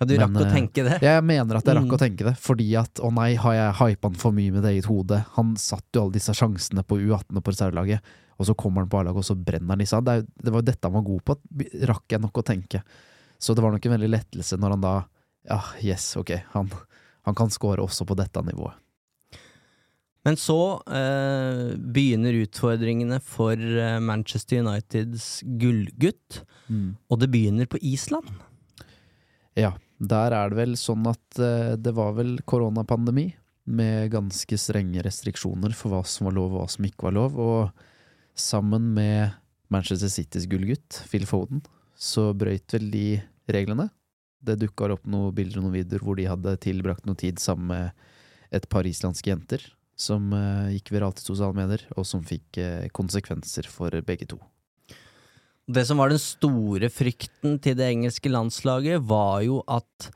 Ja, 0.00 0.06
du 0.08 0.16
rakk 0.18 0.32
Men, 0.32 0.42
å 0.42 0.46
eh, 0.48 0.54
tenke 0.54 0.84
det? 0.86 0.96
Jeg 1.04 1.22
mener 1.26 1.58
at 1.58 1.68
jeg 1.68 1.76
rakk 1.78 1.86
Mm. 1.86 1.94
å 1.94 2.00
tenke 2.00 2.24
det, 2.26 2.34
fordi 2.42 2.68
at 2.78 3.02
å 3.02 3.12
nei, 3.14 3.34
har 3.38 3.54
jeg 3.54 3.74
hypa 3.78 4.08
han 4.10 4.18
for 4.18 4.34
mye 4.34 4.50
med 4.54 4.64
det 4.64 4.72
eget 4.74 4.88
hode? 4.90 5.20
Han 5.36 5.54
satt 5.60 5.84
jo 5.94 6.02
alle 6.04 6.16
disse 6.16 6.34
sjansene 6.34 6.82
på 6.82 6.98
U18 6.98 7.36
og 7.38 7.44
på 7.44 7.54
reservelaget, 7.54 8.00
og 8.38 8.48
så 8.48 8.56
kommer 8.58 8.82
han 8.82 8.90
på 8.90 8.98
A-laget, 8.98 9.22
og 9.22 9.28
så 9.28 9.36
brenner 9.38 9.76
han 9.76 9.78
disse. 9.84 10.00
Det, 10.02 10.16
det 10.42 10.50
var 10.50 10.62
jo 10.62 10.66
dette 10.66 10.88
han 10.88 10.96
var 10.96 11.06
god 11.06 11.22
på, 11.22 11.36
rakk 11.86 12.16
jeg 12.16 12.22
nok 12.24 12.40
å 12.42 12.46
tenke. 12.50 12.82
Så 13.38 13.54
det 13.54 13.62
var 13.62 13.70
nok 13.74 13.86
en 13.86 13.94
veldig 13.94 14.10
lettelse 14.10 14.58
når 14.58 14.76
han 14.76 14.86
da 14.86 14.94
Ja, 15.46 15.60
yes, 15.82 16.16
ok, 16.18 16.34
han, 16.54 16.70
han 17.26 17.34
kan 17.38 17.50
score 17.50 17.82
også 17.82 18.06
på 18.06 18.14
dette 18.18 18.42
nivået. 18.46 18.74
Men 20.22 20.38
så 20.38 20.78
eh, 20.86 21.74
begynner 21.74 22.36
utfordringene 22.44 23.18
for 23.26 23.58
eh, 23.58 23.98
Manchester 24.02 24.62
Uniteds 24.62 25.42
gullgutt, 25.58 26.44
og 27.10 27.18
det 27.18 27.28
begynner 27.32 27.66
på 27.66 27.80
Island. 27.82 28.28
Ja, 29.58 29.74
der 29.98 30.34
er 30.36 30.50
det 30.52 30.60
vel 30.60 30.76
sånn 30.78 31.04
at 31.10 31.42
eh, 31.42 31.74
det 31.74 31.94
var 31.98 32.14
vel 32.18 32.36
koronapandemi, 32.46 33.32
med 33.62 34.10
ganske 34.10 34.56
strenge 34.58 35.04
restriksjoner 35.06 35.74
for 35.78 35.94
hva 35.94 36.00
som 36.08 36.26
var 36.26 36.34
lov 36.34 36.54
og 36.54 36.62
hva 36.64 36.70
som 36.72 36.86
ikke 36.86 37.06
var 37.06 37.14
lov, 37.14 37.36
og 37.38 37.84
sammen 38.34 38.88
med 38.96 39.36
Manchester 39.70 40.10
Citys 40.10 40.48
gullgutt, 40.50 41.02
Phil 41.10 41.26
Foden, 41.28 41.62
så 41.94 42.30
brøyt 42.34 42.74
vel 42.74 42.88
de 42.90 43.06
reglene. 43.54 43.86
Det 44.42 44.58
dukka 44.58 44.90
opp 44.90 45.06
noen 45.06 45.34
bilder 45.36 45.60
og 45.60 45.68
noen 45.68 45.76
videoer 45.78 46.02
hvor 46.02 46.18
de 46.18 46.26
hadde 46.26 46.56
tilbrakt 46.64 47.06
noe 47.06 47.18
tid 47.18 47.38
sammen 47.38 47.70
med 47.70 48.08
et 48.52 48.66
par 48.68 48.88
islandske 48.88 49.30
jenter, 49.30 49.62
som 50.02 50.32
eh, 50.36 50.74
gikk 50.76 50.92
viralt 50.96 51.22
i 51.22 51.26
sosiale 51.26 51.56
medier, 51.56 51.84
og 51.96 52.06
som 52.08 52.24
fikk 52.26 52.58
eh, 52.60 52.88
konsekvenser 52.94 53.68
for 53.70 53.94
begge 54.06 54.28
to. 54.34 54.40
Det 55.72 55.84
som 55.86 56.02
var 56.02 56.10
den 56.10 56.20
store 56.20 56.90
frykten 56.90 57.60
til 57.62 57.78
det 57.78 57.86
engelske 57.86 58.30
landslaget, 58.32 59.04
var 59.06 59.44
jo 59.46 59.60
at 59.70 60.10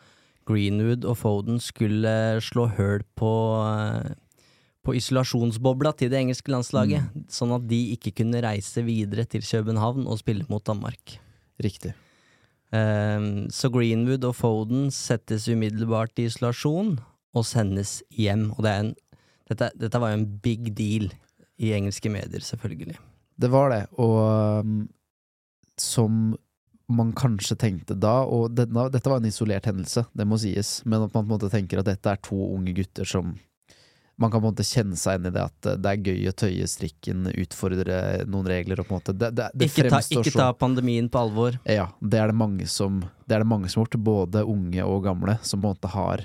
Greenwood 0.47 1.07
og 1.07 1.19
Foden 1.19 1.61
skulle 1.63 2.13
slå 2.45 2.69
høl 2.77 3.05
på, 3.19 3.33
eh, 3.67 4.15
på 4.87 4.95
isolasjonsbobla 4.99 5.95
til 5.99 6.11
det 6.13 6.23
engelske 6.23 6.53
landslaget, 6.55 7.15
sånn 7.31 7.55
at 7.57 7.67
de 7.71 7.81
ikke 7.97 8.15
kunne 8.23 8.43
reise 8.43 8.83
videre 8.87 9.27
til 9.27 9.47
København 9.47 10.07
og 10.07 10.21
spille 10.23 10.47
mot 10.51 10.65
Danmark. 10.67 11.19
Riktig. 11.63 11.95
Um, 12.75 13.47
så 13.55 13.71
Greenwood 13.71 14.25
og 14.27 14.35
Foden 14.37 14.89
settes 14.91 15.47
umiddelbart 15.49 16.19
i 16.19 16.27
isolasjon 16.27 16.97
og 17.37 17.47
sendes 17.47 18.01
hjem. 18.11 18.51
Og 18.57 18.65
det 18.67 18.73
er 18.73 18.83
en, 18.83 18.95
dette, 19.49 19.71
dette 19.79 20.01
var 20.03 20.13
jo 20.13 20.21
en 20.21 20.29
big 20.43 20.73
deal 20.77 21.11
i 21.59 21.73
engelske 21.77 22.11
medier, 22.13 22.43
selvfølgelig. 22.45 22.97
Det 23.41 23.51
var 23.53 23.71
det, 23.73 23.83
og 24.01 24.61
um, 24.65 24.89
som 25.81 26.37
man 26.89 27.11
kanskje 27.19 27.57
tenkte 27.59 27.97
da, 27.99 28.21
og 28.31 28.55
denne, 28.55 28.87
dette 28.95 29.11
var 29.11 29.19
en 29.21 29.29
isolert 29.29 29.67
hendelse, 29.67 30.07
det 30.17 30.27
må 30.29 30.39
sies, 30.39 30.79
men 30.87 31.03
at 31.03 31.11
man 31.13 31.25
på 31.25 31.25
en 31.27 31.33
måte 31.35 31.51
tenker 31.53 31.81
at 31.83 31.89
dette 31.91 32.13
er 32.13 32.21
to 32.23 32.39
unge 32.55 32.75
gutter 32.77 33.09
som 33.09 33.35
man 34.17 34.31
kan 34.33 34.41
på 34.41 34.47
en 34.49 34.55
måte 34.55 34.65
kjenne 34.65 34.97
seg 34.97 35.19
inn 35.19 35.27
i 35.29 35.33
det 35.35 35.43
at 35.45 35.67
det 35.83 35.91
er 35.91 36.05
gøy 36.09 36.31
å 36.31 36.37
tøye 36.41 36.69
strikken, 36.71 37.27
utfordre 37.37 37.99
noen 38.25 38.47
regler 38.49 38.81
og 38.81 38.87
på 38.89 38.95
en 38.95 39.01
måte 39.03 39.13
Det, 39.13 39.29
det, 39.37 39.49
det 39.53 39.69
Ikke, 39.69 39.91
ta, 39.93 39.99
ikke 40.01 40.31
så- 40.33 40.39
ta 40.41 40.47
pandemien 40.57 41.11
på 41.13 41.21
alvor. 41.21 41.59
Ja, 41.69 41.91
det 42.01 42.23
er 42.23 42.33
det 42.33 42.39
mange 42.39 42.65
som 42.67 43.03
Det 43.29 43.35
er 43.37 43.45
det 43.45 43.51
mange 43.51 43.69
som 43.69 43.83
har 43.83 43.91
gjort, 43.91 44.05
både 44.07 44.45
unge 44.49 44.87
og 44.87 45.03
gamle, 45.05 45.37
som 45.45 45.61
på 45.61 45.69
en 45.69 45.75
måte 45.77 45.91
har 45.93 46.25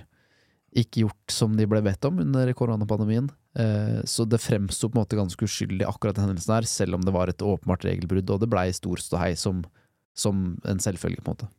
ikke 0.71 1.03
gjort 1.03 1.33
som 1.33 1.55
de 1.57 1.67
ble 1.67 1.81
bedt 1.83 2.05
om 2.07 2.21
under 2.23 2.51
koronapandemien. 2.55 3.27
Eh, 3.59 3.99
så 4.07 4.23
det 4.29 4.39
fremsto 4.39 4.87
på 4.87 4.95
en 4.95 5.01
måte 5.01 5.19
ganske 5.19 5.47
uskyldig, 5.47 5.83
akkurat 5.87 6.15
den 6.15 6.29
hendelsen 6.29 6.55
her, 6.55 6.67
selv 6.69 6.95
om 6.95 7.05
det 7.05 7.13
var 7.15 7.31
et 7.31 7.43
åpenbart 7.43 7.85
regelbrudd, 7.87 8.29
og 8.31 8.43
det 8.43 8.49
blei 8.51 8.69
stor 8.75 9.01
ståhei 9.03 9.33
som, 9.39 9.65
som 10.15 10.53
en 10.67 10.79
selvfølge, 10.83 11.23
på 11.23 11.33
en 11.33 11.35
måte. 11.35 11.49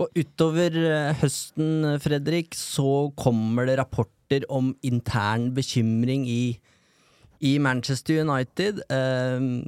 Og 0.00 0.12
utover 0.16 0.76
eh, 0.80 1.14
høsten, 1.20 1.94
Fredrik, 2.04 2.56
så 2.56 3.08
kommer 3.20 3.68
det 3.68 3.78
rapporter 3.80 4.44
om 4.52 4.74
intern 4.86 5.50
bekymring 5.56 6.28
i, 6.28 6.44
i 7.40 7.56
Manchester 7.58 8.20
United. 8.20 8.84
ehm, 8.92 9.64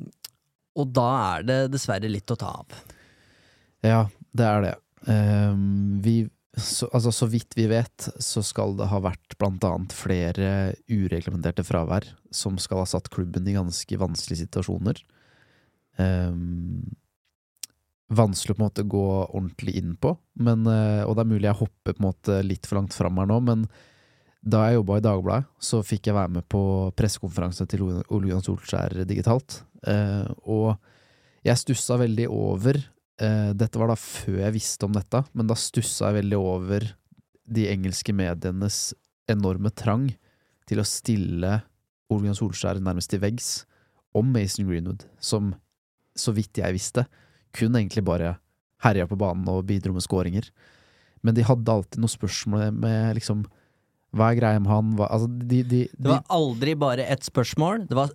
og 0.73 0.93
da 0.97 1.09
er 1.37 1.49
det 1.49 1.59
dessverre 1.73 2.09
litt 2.09 2.31
å 2.33 2.39
ta 2.41 2.53
av. 2.63 2.77
Ja, 3.85 4.05
det 4.33 4.47
er 4.47 4.63
det. 4.65 4.77
Vi, 6.05 6.15
så, 6.57 6.89
altså, 6.93 7.13
så 7.15 7.27
vidt 7.33 7.57
vi 7.57 7.65
vet, 7.71 8.09
så 8.21 8.43
skal 8.45 8.75
det 8.77 8.91
ha 8.91 8.99
vært 9.01 9.39
blant 9.41 9.63
annet 9.65 9.95
flere 9.97 10.49
ureglementerte 10.91 11.65
fravær 11.65 12.11
som 12.33 12.59
skal 12.61 12.83
ha 12.83 12.89
satt 12.89 13.09
klubben 13.13 13.49
i 13.49 13.55
ganske 13.57 14.01
vanskelige 14.01 14.45
situasjoner. 14.45 15.01
Um, 15.97 16.93
vanskelig 18.13 18.53
å 18.53 18.59
på 18.59 18.61
en 18.61 18.67
måte 18.67 18.85
gå 18.85 19.07
ordentlig 19.25 19.79
inn 19.81 19.97
på, 19.97 20.13
men, 20.45 20.67
eh, 20.69 21.03
og 21.07 21.17
det 21.17 21.25
er 21.25 21.31
mulig 21.33 21.49
jeg 21.49 21.61
hopper 21.63 21.95
på 21.95 22.03
en 22.03 22.09
måte 22.11 22.39
litt 22.45 22.69
for 22.69 22.81
langt 22.81 22.93
fram 22.97 23.17
her 23.21 23.31
nå, 23.31 23.39
men 23.47 23.67
da 24.43 24.67
jeg 24.67 24.81
jobba 24.81 24.99
i 24.99 25.05
Dagbladet, 25.07 25.49
så 25.63 25.83
fikk 25.87 26.11
jeg 26.11 26.19
være 26.19 26.35
med 26.37 26.47
på 26.51 26.63
pressekonferanse 26.99 27.67
til 27.71 27.85
Ole 27.87 28.27
Gunnar 28.27 28.45
Solskjær 28.45 29.05
digitalt, 29.09 29.63
eh, 29.87 30.27
og 30.45 30.75
jeg 31.47 31.61
stussa 31.63 31.97
veldig 32.03 32.29
over 32.29 32.83
Dette 33.23 33.79
var 33.79 33.93
da 33.93 33.95
før 33.99 34.41
jeg 34.41 34.55
visste 34.57 34.87
om 34.89 34.95
dette, 34.97 35.21
men 35.37 35.47
da 35.47 35.55
stussa 35.59 36.09
jeg 36.09 36.23
veldig 36.23 36.39
over 36.41 36.87
de 37.47 37.69
engelske 37.71 38.15
medienes 38.17 38.93
enorme 39.31 39.71
trang 39.71 40.09
til 40.69 40.83
å 40.83 40.87
stille 40.87 41.61
Ole 42.13 42.35
Solskjær 42.37 42.81
nærmest 42.83 43.13
til 43.13 43.23
veggs 43.23 43.51
om 44.17 44.29
Mason 44.35 44.69
Greenwood, 44.69 45.07
som, 45.23 45.55
så 46.19 46.35
vidt 46.37 46.61
jeg 46.61 46.77
visste, 46.77 47.07
kun 47.57 47.77
egentlig 47.77 48.05
bare 48.05 48.37
herja 48.85 49.07
på 49.09 49.19
banen 49.21 49.49
og 49.51 49.65
bidro 49.69 49.95
med 49.97 50.05
skåringer. 50.05 50.49
Men 51.23 51.37
de 51.37 51.47
hadde 51.47 51.73
alltid 51.73 52.03
noen 52.03 52.13
spørsmål 52.13 52.73
med 52.75 53.19
liksom 53.21 53.45
Hva 54.13 54.33
er 54.33 54.37
greia 54.41 54.61
med 54.61 54.69
han? 54.69 54.89
Hva, 54.99 55.07
altså, 55.15 55.29
de, 55.31 55.63
de, 55.65 55.83
Det 55.95 56.11
var 56.11 56.25
aldri 56.35 56.75
bare 56.77 57.07
ett 57.09 57.25
spørsmål, 57.25 57.87
det 57.89 57.97
var 57.97 58.13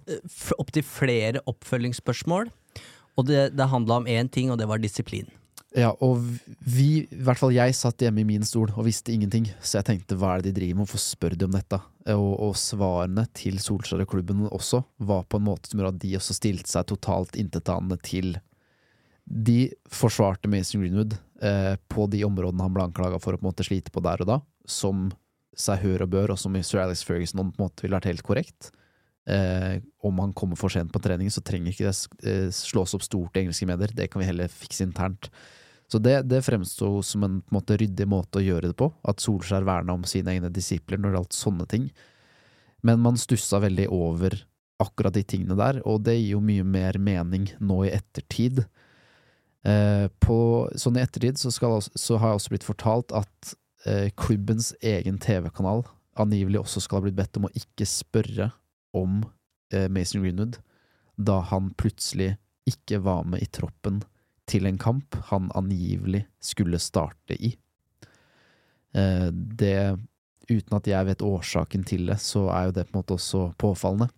opptil 0.60 0.86
flere 0.86 1.42
oppfølgingsspørsmål. 1.50 2.52
Og 3.18 3.26
det, 3.28 3.50
det 3.58 3.72
handla 3.72 4.02
om 4.02 4.08
én 4.08 4.30
ting, 4.30 4.52
og 4.54 4.60
det 4.62 4.68
var 4.70 4.82
disiplin. 4.82 5.28
Ja, 5.76 5.92
og 6.02 6.24
vi, 6.64 7.04
i 7.04 7.24
hvert 7.26 7.40
fall 7.42 7.52
jeg, 7.54 7.76
satt 7.76 8.02
hjemme 8.02 8.24
i 8.24 8.28
min 8.28 8.46
stol 8.48 8.72
og 8.72 8.86
visste 8.88 9.12
ingenting, 9.14 9.50
så 9.60 9.78
jeg 9.80 9.88
tenkte 9.90 10.16
hva 10.18 10.36
er 10.36 10.42
det 10.42 10.54
de 10.54 10.62
driver 10.62 10.78
med, 10.78 10.88
hvorfor 10.88 11.04
spør 11.04 11.36
de 11.36 11.46
om 11.46 11.54
dette? 11.58 11.80
Og, 12.14 12.30
og 12.48 12.54
svarene 12.58 13.26
til 13.36 13.60
Solskjær 13.62 14.06
og 14.06 14.10
klubben 14.14 14.46
også 14.48 14.80
var 15.10 15.28
på 15.28 15.42
en 15.42 15.48
måte 15.50 15.70
som 15.70 15.82
gjorde 15.82 15.98
at 15.98 16.04
de 16.06 16.16
også 16.18 16.38
stilte 16.38 16.72
seg 16.72 16.88
totalt 16.88 17.36
intetanende 17.36 18.00
til 18.00 18.38
De 19.28 19.68
forsvarte 19.92 20.48
Mason 20.48 20.80
Greenwood 20.80 21.18
eh, 21.44 21.76
på 21.92 22.08
de 22.08 22.24
områdene 22.24 22.64
han 22.64 22.74
ble 22.74 22.88
anklaga 22.88 23.20
for 23.20 23.36
å 23.36 23.42
på 23.42 23.44
en 23.44 23.50
måte 23.50 23.68
slite 23.68 23.92
på 23.92 24.02
der 24.06 24.24
og 24.24 24.32
da, 24.32 24.38
som 24.64 25.10
seg 25.58 25.84
hør 25.84 26.06
og 26.06 26.14
bør, 26.14 26.34
og 26.34 26.40
som 26.40 26.56
Sir 26.64 26.86
Alex 26.86 27.04
Ferguson 27.04 27.42
på 27.42 27.50
en 27.50 27.66
måte 27.66 27.84
ville 27.84 27.98
vært 27.98 28.08
helt 28.08 28.24
korrekt. 28.24 28.72
Eh, 29.28 29.82
om 30.08 30.20
han 30.24 30.32
kommer 30.34 30.56
for 30.56 30.72
sent 30.72 30.94
på 30.94 31.02
trening, 31.04 31.28
så 31.34 31.42
trenger 31.44 31.74
ikke 31.74 31.90
det 31.90 32.28
eh, 32.32 32.50
slås 32.56 32.94
opp 32.96 33.04
stort 33.04 33.36
i 33.36 33.42
engelske 33.44 33.68
medier. 33.68 33.92
Det 33.94 34.08
kan 34.12 34.22
vi 34.24 34.28
heller 34.30 34.48
fikse 34.52 34.86
internt. 34.88 35.28
Så 35.92 36.00
det, 36.04 36.22
det 36.28 36.42
fremsto 36.44 37.02
som 37.04 37.24
en, 37.24 37.42
på 37.44 37.56
måte, 37.58 37.78
ryddig 37.80 38.08
måte 38.12 38.40
å 38.40 38.44
gjøre 38.46 38.72
det 38.72 38.78
på. 38.80 38.90
At 39.08 39.24
Solskjær 39.24 39.68
verna 39.68 39.96
om 39.96 40.04
sine 40.08 40.34
egne 40.36 40.52
disipler 40.52 41.00
når 41.00 41.12
det 41.14 41.20
gjaldt 41.22 41.38
sånne 41.40 41.68
ting. 41.72 41.90
Men 42.88 43.04
man 43.04 43.20
stussa 43.20 43.60
veldig 43.64 43.88
over 43.96 44.36
akkurat 44.84 45.16
de 45.16 45.24
tingene 45.26 45.56
der, 45.58 45.80
og 45.90 46.04
det 46.06 46.14
gir 46.20 46.36
jo 46.36 46.42
mye 46.46 46.64
mer 46.68 47.00
mening 47.02 47.48
nå 47.60 47.80
i 47.88 47.94
ettertid. 47.96 48.62
Eh, 49.68 50.06
på, 50.24 50.38
sånn 50.80 51.00
i 51.00 51.04
ettertid 51.04 51.40
så, 51.42 51.50
også- 51.52 51.98
så 51.98 52.20
har 52.22 52.32
jeg 52.36 52.40
også 52.42 52.54
blitt 52.54 52.68
fortalt 52.68 53.12
at 53.18 53.56
eh, 53.90 54.10
klubbens 54.16 54.70
egen 54.86 55.18
TV-kanal 55.24 55.84
angivelig 56.18 56.62
også 56.62 56.84
skal 56.86 57.00
ha 57.02 57.08
blitt 57.08 57.18
bedt 57.18 57.40
om 57.42 57.48
å 57.50 57.54
ikke 57.58 57.88
spørre 57.90 58.52
om 58.96 59.22
eh, 59.74 59.88
Mason 59.90 60.24
Greenwood, 60.24 60.60
da 61.18 61.40
han 61.50 61.72
plutselig 61.80 62.36
ikke 62.68 63.00
var 63.04 63.26
med 63.26 63.42
i 63.42 63.50
troppen 63.50 64.02
til 64.48 64.68
en 64.68 64.78
kamp 64.80 65.16
han 65.32 65.50
angivelig 65.56 66.26
skulle 66.44 66.80
starte 66.80 67.36
i. 67.36 67.54
Eh, 68.96 69.28
det, 69.32 69.98
uten 70.48 70.78
at 70.78 70.88
jeg 70.88 71.10
vet 71.10 71.26
årsaken 71.26 71.84
til 71.88 72.08
det, 72.12 72.20
så 72.24 72.48
er 72.54 72.70
jo 72.70 72.78
det 72.78 72.88
på 72.88 72.96
en 72.96 73.02
måte 73.02 73.18
også 73.18 73.44
påfallende. 73.60 74.10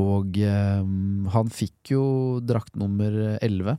Og 0.00 0.40
eh, 0.42 0.82
han 1.36 1.54
fikk 1.54 1.94
jo 1.94 2.04
drakt 2.42 2.74
nummer 2.80 3.38
11, 3.38 3.78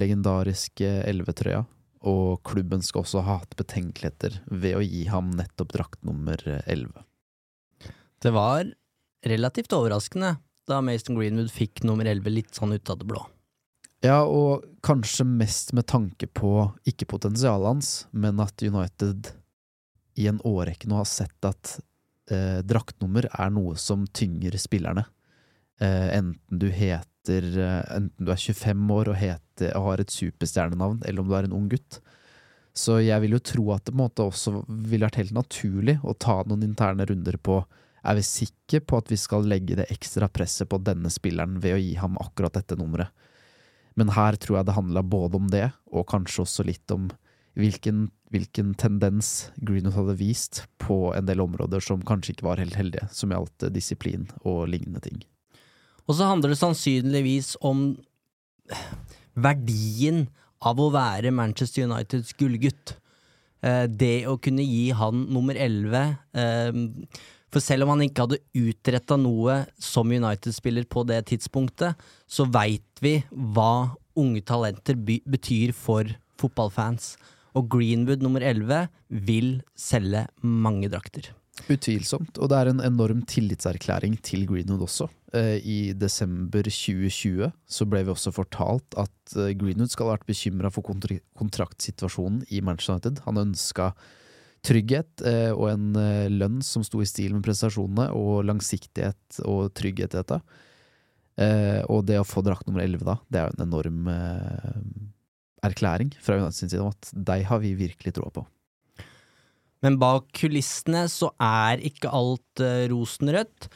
legendariske 0.00 0.88
11-trøya, 1.10 1.66
og 2.08 2.40
klubben 2.48 2.80
skal 2.84 3.04
også 3.04 3.20
ha 3.26 3.42
hatt 3.42 3.58
betenkeligheter 3.60 4.40
ved 4.48 4.78
å 4.78 4.84
gi 4.84 5.04
ham 5.12 5.34
nettopp 5.36 5.74
drakt 5.76 6.04
nummer 6.06 6.40
11. 6.64 7.04
Det 8.20 8.32
var 8.34 8.68
relativt 9.26 9.72
overraskende 9.72 10.36
da 10.68 10.80
Mason 10.84 11.16
Greenwood 11.18 11.50
fikk 11.52 11.82
nummer 11.88 12.06
11 12.06 12.34
litt 12.34 12.56
sånn 12.56 12.74
ut 12.76 12.90
av 12.92 13.00
det 13.00 13.08
blå. 13.08 13.22
Ja, 14.04 14.22
og 14.24 14.64
kanskje 14.84 15.26
mest 15.28 15.74
med 15.76 15.88
tanke 15.90 16.28
på 16.28 16.70
ikke 16.88 17.08
potensialet 17.10 17.68
hans, 17.68 17.90
men 18.12 18.40
at 18.40 18.62
United 18.64 19.32
i 20.20 20.28
en 20.30 20.40
årrekke 20.46 20.88
nå 20.88 21.00
har 21.00 21.08
sett 21.08 21.48
at 21.48 21.74
eh, 22.32 22.60
draktnummer 22.64 23.28
er 23.30 23.52
noe 23.52 23.76
som 23.80 24.06
tynger 24.06 24.56
spillerne. 24.60 25.04
Eh, 25.80 26.08
enten 26.16 26.62
du 26.62 26.68
heter 26.72 27.44
eh, 27.56 27.82
Enten 27.96 28.24
du 28.24 28.32
er 28.32 28.40
25 28.40 28.96
år 28.96 29.12
og, 29.12 29.20
heter, 29.20 29.74
og 29.76 29.90
har 29.90 30.04
et 30.04 30.12
superstjernenavn, 30.12 31.02
eller 31.04 31.24
om 31.24 31.28
du 31.28 31.36
er 31.36 31.48
en 31.48 31.56
ung 31.56 31.68
gutt. 31.72 32.00
Så 32.76 33.00
jeg 33.02 33.20
vil 33.24 33.36
jo 33.36 33.44
tro 33.44 33.66
at 33.74 33.84
det 33.84 33.92
på 33.92 33.98
en 33.98 34.04
måte 34.04 34.24
også 34.24 34.62
ville 34.68 35.04
vært 35.04 35.20
helt 35.20 35.36
naturlig 35.36 35.98
å 36.00 36.16
ta 36.16 36.40
noen 36.46 36.64
interne 36.68 37.04
runder 37.08 37.36
på 37.36 37.60
Er 38.00 38.16
vi 38.16 38.24
sikre 38.24 38.80
på 38.80 39.00
at 39.00 39.10
vi 39.12 39.18
skal 39.20 39.48
legge 39.48 39.76
det 39.78 39.90
ekstra 39.92 40.28
presset 40.32 40.70
på 40.70 40.80
denne 40.84 41.10
spilleren 41.12 41.58
ved 41.60 41.76
å 41.76 41.80
gi 41.80 41.96
ham 42.00 42.16
akkurat 42.22 42.56
dette 42.56 42.78
nummeret? 42.80 43.12
Men 43.98 44.12
her 44.14 44.38
tror 44.40 44.60
jeg 44.60 44.68
det 44.68 44.76
handla 44.76 45.02
både 45.02 45.36
om 45.36 45.50
det, 45.52 45.66
og 45.92 46.08
kanskje 46.08 46.44
også 46.44 46.64
litt 46.64 46.94
om 46.94 47.10
hvilken, 47.58 48.06
hvilken 48.32 48.72
tendens 48.78 49.50
Greenwood 49.58 49.96
hadde 49.96 50.16
vist 50.20 50.62
på 50.80 51.10
en 51.16 51.26
del 51.28 51.42
områder 51.42 51.82
som 51.84 52.04
kanskje 52.06 52.36
ikke 52.36 52.46
var 52.46 52.62
helt 52.62 52.78
heldige, 52.78 53.10
som 53.12 53.34
gjaldt 53.34 53.66
disiplin 53.74 54.28
og 54.44 54.68
lignende 54.70 55.02
ting. 55.04 55.20
Og 56.06 56.16
så 56.18 56.30
handler 56.30 56.54
det 56.54 56.60
sannsynligvis 56.62 57.56
om 57.66 57.92
verdien 59.38 60.28
av 60.64 60.80
å 60.80 60.90
være 60.94 61.32
Manchester 61.34 61.86
Uniteds 61.88 62.32
gullgutt. 62.38 62.96
Eh, 63.60 63.84
det 63.86 64.24
å 64.30 64.38
kunne 64.42 64.64
gi 64.64 64.90
han 64.96 65.26
nummer 65.32 65.58
11 65.58 66.00
eh, 66.40 66.80
For 67.50 67.62
selv 67.62 67.84
om 67.84 67.94
han 67.96 68.04
ikke 68.06 68.26
hadde 68.26 68.42
utretta 68.54 69.18
noe 69.18 69.64
som 69.82 70.10
United-spiller 70.10 70.86
på 70.90 71.02
det 71.08 71.24
tidspunktet, 71.32 71.98
så 72.30 72.46
veit 72.46 73.02
vi 73.02 73.18
hva 73.30 73.96
unge 74.18 74.42
talenter 74.46 74.98
betyr 75.02 75.74
for 75.74 76.06
fotballfans. 76.40 77.16
Og 77.58 77.66
Greenwood 77.72 78.22
nummer 78.22 78.44
11 78.46 78.86
vil 79.26 79.56
selge 79.78 80.26
mange 80.42 80.90
drakter. 80.92 81.32
Utvilsomt, 81.68 82.38
og 82.38 82.48
det 82.48 82.58
er 82.58 82.70
en 82.70 82.84
enorm 82.86 83.24
tillitserklæring 83.28 84.14
til 84.24 84.46
Greenwood 84.48 84.86
også. 84.86 85.10
Eh, 85.34 85.58
I 85.58 85.78
desember 85.98 86.64
2020 86.66 87.50
så 87.50 87.86
ble 87.86 88.04
vi 88.06 88.14
også 88.14 88.32
fortalt 88.34 88.96
at 88.98 89.34
eh, 89.36 89.52
Greenwood 89.58 89.92
skal 89.92 90.08
ha 90.08 90.14
vært 90.14 90.30
bekymra 90.30 90.70
for 90.72 90.86
kontraktsituasjonen 90.86 92.44
i 92.48 92.62
Manchester 92.64 92.96
United. 92.96 93.22
Han 93.26 93.42
ønska 93.44 93.92
trygghet 94.66 95.24
eh, 95.26 95.50
og 95.54 95.70
en 95.72 96.00
lønn 96.34 96.58
som 96.64 96.84
sto 96.86 97.00
i 97.02 97.08
stil 97.08 97.36
med 97.36 97.44
prestasjonene, 97.46 98.10
og 98.16 98.44
langsiktighet 98.48 99.40
og 99.48 99.72
trygghet 99.76 100.14
i 100.14 100.20
dette. 100.22 100.42
Og 101.88 102.02
det 102.04 102.18
å 102.20 102.26
få 102.26 102.42
drakt 102.44 102.66
nummer 102.68 102.82
11 102.84 103.00
da, 103.06 103.14
det 103.32 103.38
er 103.40 103.46
jo 103.46 103.54
en 103.54 103.62
enorm 103.64 104.08
erklæring 105.64 106.10
fra 106.20 106.36
United 106.36 106.58
sin 106.58 106.68
side 106.68 106.82
om 106.84 106.90
at 106.92 107.08
deg 107.16 107.46
har 107.48 107.62
vi 107.62 107.70
virkelig 107.78 108.12
troa 108.18 108.28
på. 108.34 108.42
Men 109.80 109.96
bak 110.02 110.26
kulissene 110.36 111.06
så 111.08 111.30
er 111.40 111.80
ikke 111.88 112.12
alt 112.12 112.60
rosenrødt. 112.92 113.70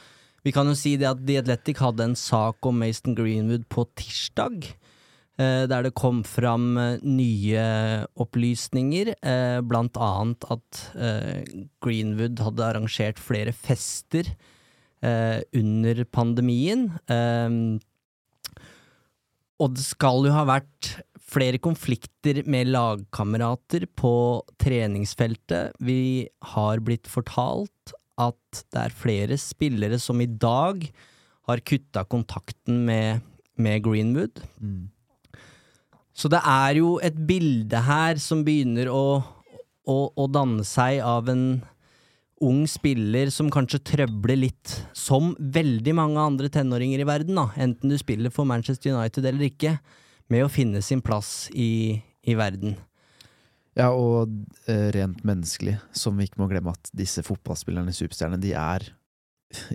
Vi 0.45 0.53
kan 0.53 0.69
jo 0.69 0.75
si 0.77 0.93
det 1.01 1.09
at 1.09 1.23
The 1.25 1.39
Athletic 1.41 1.81
hadde 1.81 2.05
en 2.05 2.19
sak 2.19 2.67
om 2.69 2.77
Mason 2.77 3.17
Greenwood 3.17 3.65
på 3.73 3.87
tirsdag. 3.97 4.67
Uh, 5.35 5.65
der 5.67 5.83
det 5.83 5.95
kom 5.99 6.21
fram 6.23 6.77
uh, 6.79 7.01
nye 7.03 7.63
opplysninger, 8.15 9.13
blant 9.67 9.97
annet 9.99 10.45
at 10.53 10.83
Greenwood 11.83 12.39
hadde 12.39 12.63
arrangert 12.69 13.19
flere 13.19 13.51
fester 13.55 14.29
under 15.05 15.99
pandemien. 16.09 16.87
og 19.59 19.75
det 19.75 19.83
skal 19.85 20.25
jo 20.25 20.31
ha 20.33 20.45
vært 20.49 20.95
flere 21.25 21.59
konflikter 21.61 22.41
med 22.49 22.71
lagkamerater 22.71 23.85
på 23.97 24.15
treningsfeltet. 24.61 25.75
Vi 25.83 26.25
har 26.55 26.81
blitt 26.85 27.09
fortalt 27.11 27.93
at 28.21 28.63
det 28.71 28.81
er 28.87 28.95
flere 28.95 29.37
spillere 29.41 29.99
som 30.01 30.21
i 30.23 30.29
dag 30.29 30.85
har 31.49 31.63
kutta 31.67 32.05
kontakten 32.09 32.85
med, 32.87 33.25
med 33.59 33.83
Greenwood. 33.85 34.41
Mm. 34.59 34.89
Så 36.15 36.31
det 36.31 36.39
er 36.47 36.79
jo 36.79 36.95
et 37.03 37.15
bilde 37.27 37.81
her 37.83 38.19
som 38.23 38.45
begynner 38.47 38.87
å, 38.87 39.19
å, 39.83 39.97
å 40.15 40.27
danne 40.31 40.63
seg 40.67 41.01
av 41.03 41.27
en 41.31 41.45
ung 42.43 42.63
spiller 42.67 43.29
som 43.31 43.51
kanskje 43.51 43.81
trøbler 43.91 44.39
litt, 44.39 44.73
som 44.95 45.33
veldig 45.39 45.93
mange 45.95 46.23
andre 46.23 46.49
tenåringer 46.51 47.03
i 47.03 47.07
verden, 47.07 47.37
da, 47.39 47.49
enten 47.59 47.91
du 47.91 47.97
spiller 47.99 48.33
for 48.33 48.47
Manchester 48.47 48.95
United 48.95 49.27
eller 49.27 49.47
ikke 49.47 49.77
med 50.31 50.45
å 50.45 50.51
finne 50.51 50.81
sin 50.83 51.03
plass 51.05 51.47
i, 51.53 52.01
i 52.25 52.35
verden. 52.37 52.75
Ja, 53.75 53.89
og 53.91 54.31
eh, 54.71 54.87
rent 54.95 55.23
menneskelig, 55.27 55.77
som 55.95 56.15
vi 56.15 56.29
ikke 56.29 56.39
må 56.43 56.47
glemme 56.51 56.71
at 56.75 56.91
disse 56.95 57.23
fotballspillerne, 57.27 57.91
superstjernene, 57.95 58.39
de 58.43 58.53
er 58.55 58.87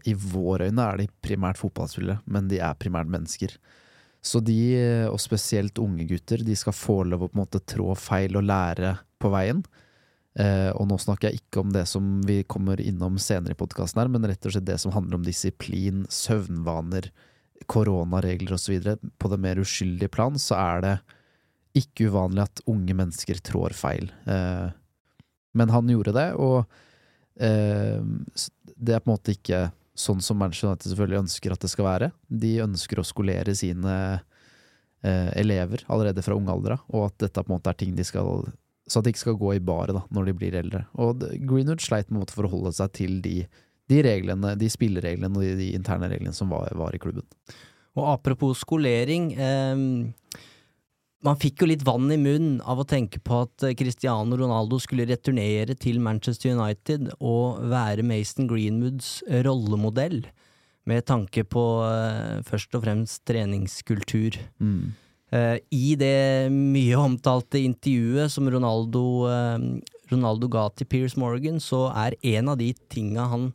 I 0.08 0.14
våre 0.16 0.70
øyne 0.70 0.86
er 0.88 1.02
de 1.02 1.08
primært 1.24 1.60
fotballspillere, 1.60 2.22
men 2.24 2.48
de 2.48 2.62
er 2.64 2.80
primært 2.80 3.12
mennesker. 3.12 3.52
Så 4.20 4.42
de, 4.44 4.58
og 5.08 5.16
spesielt 5.22 5.78
unge 5.80 6.04
gutter, 6.08 6.42
de 6.44 6.56
skal 6.58 6.76
få 6.76 6.98
lov 7.08 7.24
å 7.24 7.30
på 7.30 7.38
en 7.38 7.42
måte 7.44 7.62
trå 7.64 7.94
feil 7.96 8.36
og 8.36 8.44
lære 8.44 8.98
på 9.20 9.30
veien. 9.32 9.62
Eh, 10.38 10.70
og 10.78 10.86
nå 10.86 10.98
snakker 11.00 11.30
jeg 11.30 11.40
ikke 11.40 11.62
om 11.64 11.72
det 11.74 11.86
som 11.90 12.20
vi 12.26 12.42
kommer 12.46 12.80
innom 12.80 13.16
senere 13.18 13.56
i 13.56 13.58
podkasten 13.58 14.02
her, 14.02 14.10
men 14.12 14.28
rett 14.28 14.46
og 14.46 14.54
slett 14.54 14.68
det 14.68 14.78
som 14.82 14.94
handler 14.94 15.18
om 15.18 15.24
disiplin, 15.26 16.04
søvnvaner, 16.12 17.10
koronaregler 17.70 18.54
osv. 18.56 18.94
på 19.18 19.32
det 19.32 19.40
mer 19.42 19.60
uskyldige 19.60 20.12
plan, 20.12 20.38
så 20.40 20.56
er 20.60 20.84
det 20.84 20.94
ikke 21.80 22.08
uvanlig 22.10 22.46
at 22.46 22.62
unge 22.70 22.94
mennesker 22.98 23.42
trår 23.46 23.74
feil. 23.78 24.08
Eh, 24.30 24.70
men 25.58 25.74
han 25.74 25.90
gjorde 25.90 26.14
det, 26.14 26.28
og 26.38 26.62
eh, 27.42 27.98
det 28.76 28.94
er 28.94 29.02
på 29.02 29.10
en 29.10 29.16
måte 29.16 29.34
ikke 29.34 29.68
sånn 30.00 30.22
som 30.24 30.40
Manchester 30.40 30.70
United 30.70 30.92
selvfølgelig 30.92 31.22
ønsker 31.24 31.54
at 31.54 31.64
det 31.64 31.70
skal 31.72 31.88
være. 31.88 32.10
De 32.42 32.52
ønsker 32.64 33.00
å 33.00 33.06
skolere 33.06 33.54
sine 33.58 33.94
eh, 34.16 35.30
elever 35.40 35.84
allerede 35.92 36.24
fra 36.24 36.36
ung 36.38 36.48
alder 36.52 36.78
og 36.88 37.10
at 37.10 37.18
dette 37.26 37.44
på 37.44 37.52
en 37.52 37.58
måte 37.58 37.72
er 37.72 37.80
ting 37.80 37.94
de 37.96 38.06
skal 38.06 38.48
Så 38.90 38.98
at 38.98 39.06
de 39.06 39.12
ikke 39.12 39.26
skal 39.26 39.38
gå 39.38 39.54
i 39.54 39.62
baret 39.62 39.94
da, 39.94 40.02
når 40.10 40.30
de 40.30 40.38
blir 40.40 40.54
eldre. 40.58 40.84
Og 40.98 41.22
Greenwood 41.46 41.84
sleit 41.84 42.10
med 42.10 42.24
å 42.24 42.38
forholde 42.40 42.72
seg 42.74 42.96
til 42.96 43.20
de 43.22 43.44
de 43.90 43.98
reglene, 44.06 44.54
de 44.58 44.70
spillereglene 44.70 45.34
og 45.34 45.44
de, 45.44 45.56
de 45.58 45.72
interne 45.74 46.10
reglene 46.10 46.36
som 46.36 46.52
var, 46.52 46.70
var, 46.78 46.94
i 46.94 47.02
klubben. 47.02 47.26
Og 47.98 48.06
apropos 48.12 48.62
skolering. 48.62 49.32
Eh, 49.34 50.44
man 51.26 51.38
fikk 51.40 51.62
jo 51.62 51.68
litt 51.68 51.84
vann 51.84 52.08
i 52.12 52.18
munnen 52.20 52.60
av 52.68 52.80
å 52.80 52.88
tenke 52.88 53.20
på 53.24 53.42
at 53.44 53.66
eh, 53.66 53.76
Cristiano 53.78 54.38
Ronaldo 54.40 54.80
skulle 54.80 55.08
returnere 55.08 55.76
til 55.76 56.00
Manchester 56.02 56.54
United 56.56 57.10
og 57.18 57.60
være 57.70 58.06
Mason 58.06 58.48
Greenwoods 58.50 59.18
rollemodell, 59.44 60.22
med 60.88 61.04
tanke 61.06 61.44
på 61.44 61.62
uh, 61.84 62.40
først 62.48 62.72
og 62.74 62.86
fremst 62.86 63.20
treningskultur. 63.28 64.38
Mm. 64.64 64.96
Uh, 65.30 65.60
I 65.70 65.92
det 66.00 66.48
mye 66.50 66.96
omtalte 66.98 67.60
intervjuet 67.60 68.32
som 68.32 68.48
Ronaldo, 68.50 69.04
uh, 69.28 69.60
Ronaldo 70.10 70.48
ga 70.50 70.64
til 70.72 70.88
Piers 70.90 71.18
Morgan, 71.20 71.60
så 71.62 71.84
er 71.92 72.16
en 72.32 72.50
av 72.50 72.58
de 72.58 72.72
tinga 72.90 73.28
han 73.30 73.50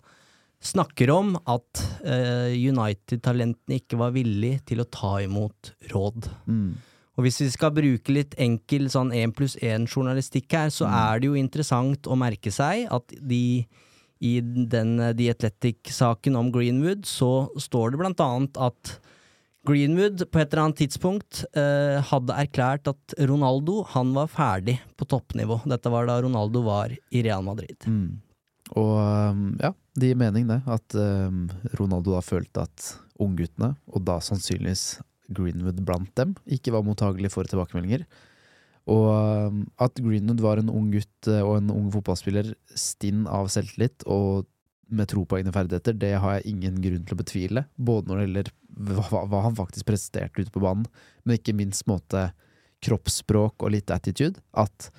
snakker 0.65 1.11
om 1.13 1.35
at 1.51 1.81
United-talentene 2.05 3.75
ikke 3.77 3.99
var 3.99 4.15
villig 4.15 4.55
til 4.65 4.79
å 4.81 4.87
ta 4.89 5.11
imot 5.21 5.75
råd. 5.91 6.29
Mm. 6.49 6.71
Og 7.15 7.23
hvis 7.23 7.39
vi 7.43 7.49
skal 7.53 7.73
bruke 7.75 8.11
litt 8.11 8.35
enkel 8.41 8.89
sånn 8.91 9.13
én 9.15 9.31
pluss 9.35 9.55
én-journalistikk 9.63 10.51
her, 10.51 10.71
så 10.73 10.87
mm. 10.87 10.95
er 10.99 11.21
det 11.21 11.29
jo 11.29 11.39
interessant 11.39 12.09
å 12.11 12.17
merke 12.19 12.51
seg 12.51 12.89
at 12.91 13.15
de 13.15 13.65
i 14.23 14.39
den 14.41 14.97
The 15.15 15.29
Athletic-saken 15.33 16.37
om 16.39 16.49
Greenwood, 16.51 17.05
så 17.07 17.47
står 17.59 17.93
det 17.93 18.01
blant 18.01 18.23
annet 18.23 18.59
at 18.63 18.97
Greenwood 19.65 20.27
på 20.29 20.39
et 20.39 20.51
eller 20.51 20.67
annet 20.67 20.79
tidspunkt 20.83 21.41
eh, 21.57 21.97
hadde 22.05 22.37
erklært 22.37 22.89
at 22.91 23.15
Ronaldo 23.25 23.81
han 23.95 24.13
var 24.15 24.29
ferdig 24.31 24.77
på 24.97 25.07
toppnivå. 25.09 25.63
Dette 25.65 25.91
var 25.91 26.07
da 26.09 26.19
Ronaldo 26.21 26.61
var 26.67 26.93
i 26.93 27.23
Real 27.25 27.43
Madrid. 27.45 27.87
Mm. 27.89 28.21
Og 28.77 28.93
um, 28.97 29.47
ja, 29.61 29.73
det 29.97 30.11
gir 30.11 30.21
mening, 30.21 30.47
det. 30.49 30.61
At 30.69 30.95
eh, 30.97 31.41
Ronaldo 31.79 32.13
da 32.13 32.21
følte 32.25 32.65
at 32.65 32.91
ungguttene, 33.21 33.73
og 33.89 34.05
da 34.05 34.19
sannsynligvis 34.23 34.85
Greenwood 35.27 35.81
blant 35.85 36.11
dem, 36.19 36.35
ikke 36.45 36.73
var 36.75 36.85
mottagelig 36.85 37.31
for 37.33 37.47
tilbakemeldinger. 37.49 38.05
Og 38.91 39.07
um, 39.09 39.63
at 39.81 39.97
Greenwood 39.97 40.43
var 40.45 40.61
en 40.61 40.69
ung 40.69 40.91
gutt 40.93 41.29
uh, 41.31 41.41
og 41.41 41.57
en 41.57 41.71
ung 41.73 41.87
fotballspiller 41.93 42.51
stinn 42.77 43.25
av 43.25 43.49
selvtillit 43.53 44.05
og 44.05 44.45
med 44.93 45.09
tro 45.09 45.23
på 45.25 45.39
egne 45.39 45.53
ferdigheter, 45.53 45.95
det 45.97 46.11
har 46.21 46.37
jeg 46.37 46.51
ingen 46.53 46.77
grunn 46.83 47.05
til 47.07 47.15
å 47.15 47.21
betvile. 47.23 47.65
Både 47.75 48.09
når 48.09 48.19
det 48.19 48.25
gjelder 48.25 48.51
hva, 49.09 49.23
hva 49.31 49.41
han 49.47 49.57
faktisk 49.57 49.87
presterte 49.89 50.43
ute 50.43 50.53
på 50.53 50.61
banen, 50.61 50.85
men 51.23 51.39
ikke 51.39 51.55
minst 51.57 51.87
måte 51.89 52.27
kroppsspråk 52.85 53.65
og 53.65 53.73
litt 53.73 53.89
attitude. 53.93 54.37
At 54.53 54.91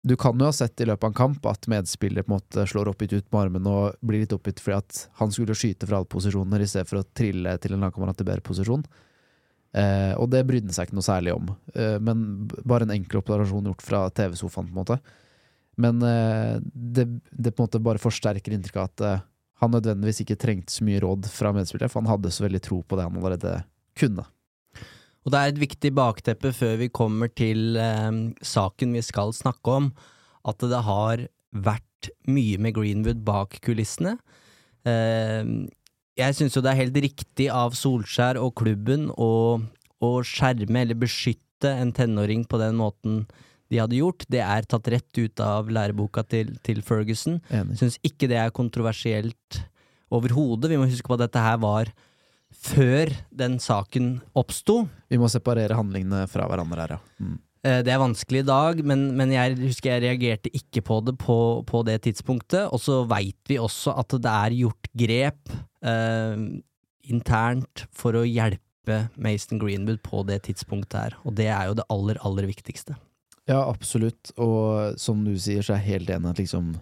du 0.00 0.16
kan 0.16 0.40
jo 0.40 0.48
ha 0.48 0.54
sett 0.56 0.80
i 0.80 0.86
løpet 0.88 1.04
av 1.04 1.10
en 1.10 1.18
kamp 1.18 1.46
at 1.50 1.68
medspiller 1.68 2.24
på 2.24 2.32
en 2.32 2.38
måte 2.38 2.64
slår 2.70 2.88
oppgitt 2.88 3.12
ut 3.12 3.26
med 3.28 3.40
armen 3.42 3.68
og 3.68 3.98
blir 4.00 4.22
litt 4.22 4.32
oppgitt 4.32 4.62
fordi 4.62 4.78
at 4.78 5.00
han 5.20 5.32
skulle 5.34 5.56
skyte 5.58 5.88
fra 5.88 6.00
alle 6.00 6.08
posisjoner 6.08 6.64
i 6.64 6.68
stedet 6.70 6.88
for 6.88 7.02
å 7.02 7.08
trille 7.16 7.52
til 7.60 7.76
en 7.76 7.84
lagkamerat 7.84 8.24
i 8.24 8.28
bedre 8.30 8.46
posisjon. 8.46 8.86
Eh, 9.70 10.12
og 10.18 10.30
det 10.32 10.42
brydde 10.48 10.72
han 10.72 10.74
seg 10.74 10.88
ikke 10.88 10.98
noe 10.98 11.06
særlig 11.06 11.34
om, 11.36 11.50
eh, 11.76 11.96
men 12.02 12.48
bare 12.66 12.88
en 12.88 12.94
enkel 12.96 13.20
operasjon 13.20 13.68
gjort 13.70 13.84
fra 13.86 14.04
TV-sofaen, 14.10 14.70
på 14.70 14.74
en 14.74 14.80
måte. 14.80 14.98
Men 15.80 16.02
eh, 16.02 16.56
det, 16.60 17.06
det, 17.30 17.52
på 17.52 17.62
en 17.62 17.68
måte 17.68 17.82
bare 17.84 18.02
forsterker 18.02 18.56
inntrykket 18.56 18.82
av 18.82 18.90
at 18.90 19.06
eh, 19.06 19.26
han 19.62 19.74
nødvendigvis 19.76 20.22
ikke 20.24 20.38
trengte 20.40 20.74
så 20.74 20.86
mye 20.88 21.00
råd 21.04 21.28
fra 21.30 21.52
medspillere, 21.54 21.90
for 21.92 22.02
han 22.02 22.10
hadde 22.10 22.32
så 22.34 22.46
veldig 22.46 22.62
tro 22.64 22.80
på 22.82 22.98
det 22.98 23.06
han 23.06 23.18
allerede 23.20 23.60
kunne. 23.98 24.26
Og 25.20 25.32
det 25.32 25.40
er 25.40 25.52
et 25.52 25.60
viktig 25.60 25.92
bakteppe 25.96 26.52
før 26.56 26.78
vi 26.80 26.88
kommer 26.92 27.30
til 27.30 27.76
eh, 27.78 28.10
saken 28.40 28.96
vi 28.96 29.04
skal 29.04 29.34
snakke 29.36 29.76
om, 29.82 29.92
at 30.48 30.64
det 30.64 30.82
har 30.86 31.26
vært 31.50 32.10
mye 32.30 32.58
med 32.62 32.74
Greenwood 32.78 33.20
bak 33.26 33.58
kulissene. 33.64 34.16
Eh, 34.88 35.44
jeg 36.20 36.36
syns 36.38 36.56
jo 36.56 36.62
det 36.64 36.72
er 36.72 36.82
helt 36.84 36.98
riktig 37.04 37.48
av 37.52 37.74
Solskjær 37.78 38.38
og 38.40 38.54
klubben 38.60 39.08
å, 39.16 39.30
å 40.04 40.10
skjerme 40.26 40.84
eller 40.84 40.98
beskytte 40.98 41.72
en 41.76 41.92
tenåring 41.96 42.46
på 42.48 42.60
den 42.60 42.78
måten 42.78 43.24
de 43.70 43.78
hadde 43.78 43.98
gjort. 44.00 44.24
Det 44.32 44.40
er 44.42 44.66
tatt 44.66 44.88
rett 44.90 45.18
ut 45.20 45.42
av 45.44 45.68
læreboka 45.70 46.24
til, 46.26 46.54
til 46.66 46.80
Ferguson. 46.82 47.38
Syns 47.78 48.00
ikke 48.06 48.28
det 48.30 48.38
er 48.40 48.54
kontroversielt 48.54 49.60
overhodet. 50.10 50.72
Vi 50.72 50.78
må 50.80 50.88
huske 50.90 51.06
på 51.06 51.14
at 51.18 51.26
dette 51.28 51.44
her 51.44 51.60
var 51.62 51.92
før 52.50 53.12
den 53.30 53.60
saken 53.62 54.16
oppsto. 54.36 54.82
Vi 55.12 55.20
må 55.22 55.28
separere 55.30 55.76
handlingene 55.78 56.24
fra 56.30 56.48
hverandre 56.50 56.82
her, 56.82 56.96
ja. 56.96 57.00
Mm. 57.22 57.38
Eh, 57.62 57.80
Det 57.86 57.92
er 57.92 58.00
vanskelig 58.02 58.42
i 58.42 58.48
dag, 58.48 58.80
men, 58.84 59.04
men 59.16 59.30
jeg 59.36 59.58
husker 59.60 59.92
jeg 59.94 60.02
reagerte 60.08 60.50
ikke 60.56 60.82
på 60.82 60.98
det 61.06 61.14
på, 61.20 61.36
på 61.68 61.82
det 61.86 62.00
tidspunktet. 62.08 62.66
Og 62.72 62.80
så 62.82 63.02
veit 63.08 63.38
vi 63.46 63.60
også 63.60 63.94
at 64.00 64.16
det 64.16 64.32
er 64.32 64.56
gjort 64.64 64.90
grep 65.04 65.54
internt 65.80 67.86
for 67.96 68.18
å 68.18 68.26
hjelpe 68.26 68.98
Mason 69.16 69.60
Greenwood 69.62 70.02
på 70.04 70.20
det 70.28 70.42
tidspunktet 70.48 70.98
her. 70.98 71.16
Og 71.24 71.36
det 71.38 71.48
er 71.48 71.70
jo 71.70 71.78
det 71.78 71.86
aller, 71.92 72.20
aller 72.26 72.48
viktigste. 72.50 72.98
Ja, 73.48 73.64
absolutt. 73.64 74.32
Og 74.38 74.98
som 75.00 75.24
du 75.24 75.32
sier, 75.40 75.64
så 75.64 75.74
er 75.74 75.82
jeg 75.82 75.96
helt 75.96 76.12
enig 76.14 76.34
at 76.34 76.42
liksom 76.42 76.74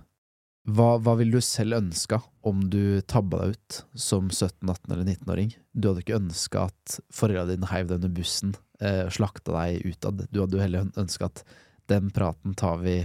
hva, 0.68 0.98
hva 1.00 1.14
ville 1.16 1.38
du 1.38 1.44
selv 1.44 1.78
ønska 1.78 2.18
om 2.48 2.66
du 2.68 3.00
tabba 3.08 3.40
deg 3.40 3.56
ut 3.56 3.78
som 3.96 4.28
17-, 4.28 4.68
18- 4.68 4.92
eller 4.92 5.06
19-åring? 5.14 5.54
Du 5.72 5.88
hadde 5.88 6.02
ikke 6.04 6.18
ønska 6.18 6.66
at 6.68 6.98
foreldrene 7.14 7.54
dine 7.54 7.70
heiv 7.70 7.88
deg 7.88 8.02
under 8.02 8.12
bussen, 8.18 8.52
eh, 8.84 9.06
slakta 9.12 9.54
deg 9.54 9.86
utad. 9.88 10.26
Du 10.28 10.42
hadde 10.42 10.58
jo 10.58 10.64
heller 10.64 10.90
ønska 11.00 11.30
at 11.30 11.40
den 11.88 12.10
praten 12.12 12.56
tar 12.58 12.82
vi, 12.82 12.98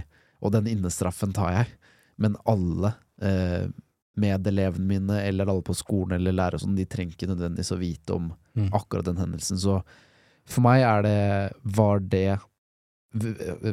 og 0.44 0.52
den 0.52 0.68
innestraffen 0.68 1.32
tar 1.36 1.54
jeg. 1.54 1.72
Men 2.20 2.36
alle 2.44 2.92
eh, 3.24 3.70
medelevene 4.20 4.86
mine, 4.86 5.20
eller 5.26 5.50
alle 5.50 5.64
på 5.66 5.74
skolen 5.74 6.16
eller 6.18 6.32
lærere 6.36 6.60
sånn, 6.62 6.76
de 6.78 6.86
trenger 6.86 7.16
ikke 7.16 7.30
nødvendigvis 7.32 7.72
å 7.74 7.80
vite 7.80 8.14
om 8.14 8.32
Mm. 8.54 8.68
akkurat 8.70 9.04
den 9.08 9.16
hendelsen. 9.18 9.58
Så 9.58 9.80
for 10.46 10.62
meg 10.62 10.82
er 10.86 11.02
det, 11.02 11.56
var 11.64 11.98
det 11.98 12.38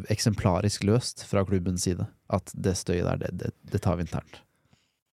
eksemplarisk 0.10 0.84
løst 0.88 1.24
fra 1.30 1.44
klubbens 1.46 1.86
side. 1.86 2.08
At 2.32 2.52
det 2.56 2.76
støyet 2.80 3.06
der, 3.06 3.20
det, 3.22 3.30
det, 3.38 3.52
det 3.72 3.82
tar 3.84 4.00
vi 4.00 4.06
internt. 4.08 4.42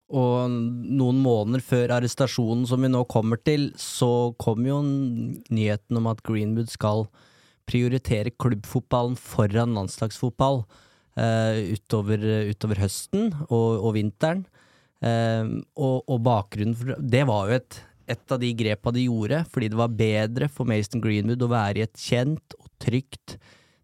Og 0.06 0.46
noen 0.50 1.18
måneder 1.18 1.64
før 1.66 1.96
arrestasjonen 1.96 2.66
som 2.70 2.84
vi 2.84 2.90
nå 2.92 3.02
kommer 3.10 3.40
til, 3.42 3.72
så 3.74 4.32
kom 4.38 4.62
jo 4.66 4.80
nyheten 4.86 5.98
om 5.98 6.06
at 6.12 6.22
Greenwood 6.22 6.70
skal 6.70 7.08
prioritere 7.66 8.30
klubbfotballen 8.38 9.16
foran 9.18 9.74
landslagsfotball 9.74 10.62
eh, 11.18 11.74
utover, 11.74 12.22
utover 12.52 12.78
høsten 12.84 13.32
og, 13.48 13.82
og 13.82 13.96
vinteren. 13.98 14.46
Eh, 15.04 15.44
og, 15.76 16.06
og 16.08 16.22
bakgrunnen 16.24 16.76
for 16.78 16.96
det 16.96 17.24
var 17.28 17.50
jo 17.50 17.58
et, 17.58 17.78
et 18.08 18.32
av 18.32 18.40
de 18.40 18.52
grepa 18.56 18.92
de 18.94 19.04
gjorde, 19.08 19.42
fordi 19.52 19.68
det 19.72 19.78
var 19.80 19.92
bedre 19.98 20.48
for 20.48 20.68
Mason 20.68 21.02
Greenwood 21.04 21.42
å 21.44 21.50
være 21.52 21.82
i 21.82 21.86
et 21.86 22.00
kjent 22.00 22.56
og 22.60 22.70
trygt 22.82 23.36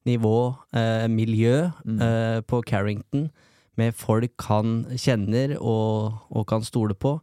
nivå, 0.09 0.37
eh, 0.75 1.07
miljø, 1.13 1.71
Mm. 1.85 2.01
eh, 2.03 2.41
på 2.43 2.63
Carrington, 2.67 3.31
med 3.79 3.95
folk 3.95 4.41
han 4.49 4.85
kjenner 5.01 5.55
og, 5.61 6.19
og 6.31 6.47
kan 6.47 6.63
stole 6.67 6.95
på, 6.95 7.17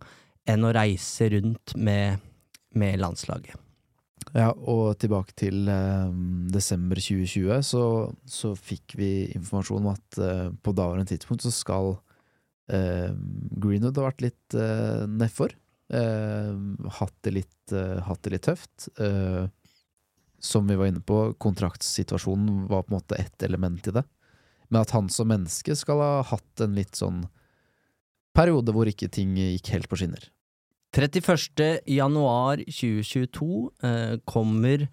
enn 0.49 0.63
å 0.65 0.71
reise 0.73 1.27
rundt 1.29 1.75
med, 1.77 2.19
med 2.73 2.97
landslaget. 2.99 3.55
Ja, 4.35 4.51
og 4.53 4.97
tilbake 5.01 5.33
til 5.37 5.67
eh, 5.69 6.09
desember 6.53 6.99
2020, 7.01 7.61
så, 7.65 7.83
så 8.29 8.53
fikk 8.57 8.95
vi 8.99 9.11
informasjon 9.35 9.81
om 9.83 9.91
at 9.93 10.19
eh, 10.21 10.49
på 10.63 10.73
daværende 10.77 11.09
tidspunkt 11.09 11.45
så 11.45 11.51
skal 11.53 11.95
Greenwood 12.69 13.97
har 13.97 14.11
vært 14.11 14.23
litt 14.27 14.55
uh, 14.57 15.07
nedfor. 15.09 15.55
Eh, 15.89 16.53
hatt, 16.99 17.15
det 17.25 17.31
litt, 17.33 17.71
eh, 17.73 17.97
hatt 18.05 18.21
det 18.23 18.35
litt 18.35 18.45
tøft. 18.45 18.89
Eh, 19.01 19.49
som 20.39 20.67
vi 20.67 20.77
var 20.77 20.87
inne 20.87 21.01
på, 21.01 21.33
kontraktsituasjonen 21.41 22.67
var 22.69 22.85
på 22.85 22.93
en 22.93 22.99
måte 22.99 23.17
ett 23.17 23.43
element 23.43 23.87
i 23.87 23.95
det. 23.97 24.03
Men 24.69 24.83
at 24.83 24.93
han 24.93 25.09
som 25.09 25.27
menneske 25.31 25.75
skal 25.75 25.99
ha 25.99 26.11
hatt 26.29 26.61
en 26.61 26.77
litt 26.77 26.95
sånn 26.95 27.25
periode 28.37 28.71
hvor 28.71 28.87
ikke 28.87 29.09
ting 29.11 29.33
gikk 29.35 29.73
helt 29.73 29.89
på 29.89 29.97
skinner. 29.99 30.29
31. 30.95 31.81
januar 31.89 32.61
2022 32.65 33.49
eh, 33.85 34.15
kommer 34.29 34.87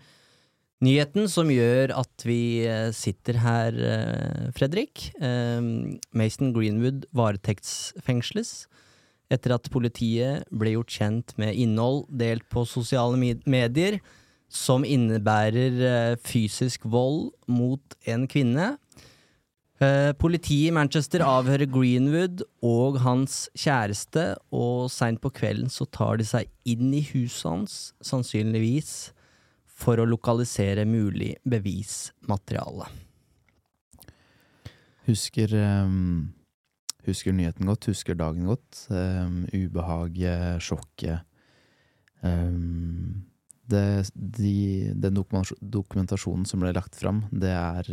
nyheten 0.84 1.28
som 1.30 1.50
gjør 1.50 1.94
at 1.96 2.24
vi 2.26 2.66
eh, 2.66 2.90
sitter 2.94 3.40
her, 3.42 3.76
eh, 3.76 4.48
Fredrik. 4.56 5.08
Eh, 5.20 5.60
Mason 6.16 6.52
Greenwood 6.56 7.06
varetektsfengsles 7.16 8.66
etter 9.32 9.56
at 9.56 9.70
politiet 9.74 10.46
ble 10.54 10.76
gjort 10.76 10.98
kjent 11.00 11.34
med 11.40 11.56
innhold 11.58 12.04
delt 12.14 12.46
på 12.52 12.62
sosiale 12.68 13.18
medier 13.42 13.98
som 14.46 14.84
innebærer 14.86 16.14
fysisk 16.22 16.84
vold 16.86 17.32
mot 17.50 17.96
en 18.06 18.28
kvinne. 18.30 18.76
Politiet 20.22 20.70
i 20.70 20.76
Manchester 20.76 21.24
avhører 21.26 21.66
Greenwood 21.66 22.44
og 22.64 23.00
hans 23.02 23.48
kjæreste, 23.58 24.28
og 24.54 24.86
seint 24.94 25.18
på 25.20 25.34
kvelden 25.34 25.74
så 25.74 25.88
tar 25.90 26.22
de 26.22 26.28
seg 26.30 26.46
inn 26.62 26.94
i 26.94 27.02
huset 27.10 27.50
hans, 27.50 27.76
sannsynligvis 28.06 29.10
for 29.76 30.00
å 30.00 30.08
lokalisere 30.08 30.86
mulig 30.88 31.34
bevismateriale. 31.44 32.88
Husker, 35.06 35.52
um, 35.84 36.32
husker 37.06 37.34
nyheten 37.36 37.68
godt, 37.68 37.90
husker 37.92 38.16
dagen 38.18 38.48
godt. 38.48 38.86
Um, 38.90 39.44
ubehaget, 39.52 40.62
sjokket. 40.64 41.26
Um, 42.24 43.26
det, 43.70 44.08
de, 44.14 44.94
den 44.94 45.18
dokumentasjonen 45.18 46.46
som 46.48 46.62
ble 46.62 46.72
lagt 46.74 46.96
fram, 46.98 47.24
det 47.30 47.50
er 47.50 47.88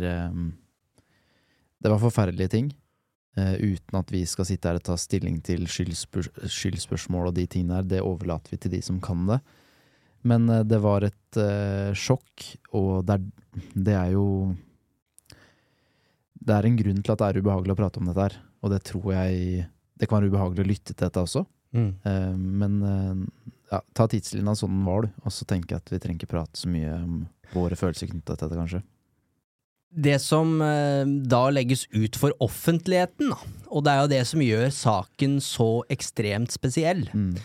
Det 1.84 1.90
var 1.90 2.00
forferdelige 2.00 2.48
ting. 2.48 2.72
Uh, 3.34 3.58
uten 3.58 3.98
at 3.98 4.12
vi 4.14 4.22
skal 4.30 4.46
sitte 4.46 4.70
her 4.70 4.78
og 4.78 4.84
ta 4.86 4.94
stilling 4.96 5.40
til 5.42 5.66
skyldspør 5.66 6.28
skyldspørsmål 6.46 7.32
og 7.32 7.34
de 7.34 7.46
tingene 7.50 7.80
her. 7.80 7.88
Det 7.90 8.00
overlater 8.00 8.54
vi 8.54 8.60
til 8.62 8.72
de 8.76 8.80
som 8.82 9.00
kan 9.02 9.26
det. 9.26 9.40
Men 10.28 10.48
eh, 10.48 10.64
det 10.66 10.80
var 10.82 11.04
et 11.06 11.38
uh, 11.40 11.92
sjokk, 11.96 12.46
og 12.76 13.04
det 13.06 13.18
er, 13.18 13.26
det 13.74 13.96
er 13.98 14.14
jo 14.16 14.28
det 16.44 16.52
er 16.52 16.66
en 16.68 16.76
grunn 16.76 17.00
til 17.00 17.14
at 17.14 17.20
det 17.22 17.28
er 17.30 17.40
ubehagelig 17.40 17.72
å 17.72 17.78
prate 17.78 18.00
om 18.00 18.08
dette 18.10 18.24
her, 18.26 18.38
og 18.64 18.72
det 18.72 18.82
tror 18.84 19.12
jeg 19.14 19.64
Det 19.94 20.08
kan 20.10 20.18
være 20.18 20.32
ubehagelig 20.32 20.64
å 20.64 20.68
lytte 20.68 20.92
til 20.92 21.04
dette 21.06 21.22
også, 21.22 21.44
eh, 21.76 22.32
men 22.34 22.80
uh, 22.82 23.20
ja, 23.70 23.78
ta 23.94 24.08
tidslinja 24.10 24.56
sånn 24.58 24.74
den 24.74 24.88
var, 24.88 25.06
du, 25.06 25.22
og 25.24 25.32
så 25.32 25.46
tenker 25.48 25.76
jeg 25.76 25.84
at 25.84 25.92
vi 25.92 26.00
trenger 26.02 26.20
ikke 26.20 26.34
prate 26.34 26.58
så 26.58 26.72
mye 26.72 26.96
om 26.98 27.22
våre 27.54 27.78
følelser 27.78 28.10
knyttet 28.10 28.34
til 28.40 28.48
dette, 28.48 28.58
kanskje. 28.58 28.82
Det 29.94 30.16
som 30.18 30.56
da 30.58 31.42
legges 31.54 31.84
ut 31.94 32.16
for 32.18 32.34
offentligheten, 32.42 33.30
og 33.70 33.84
det 33.86 33.92
er 33.92 34.00
jo 34.00 34.10
det 34.10 34.22
som 34.26 34.42
gjør 34.42 34.72
saken 34.74 35.36
så 35.44 35.68
ekstremt 35.94 36.50
spesiell, 36.50 37.04
Mm. 37.14 37.36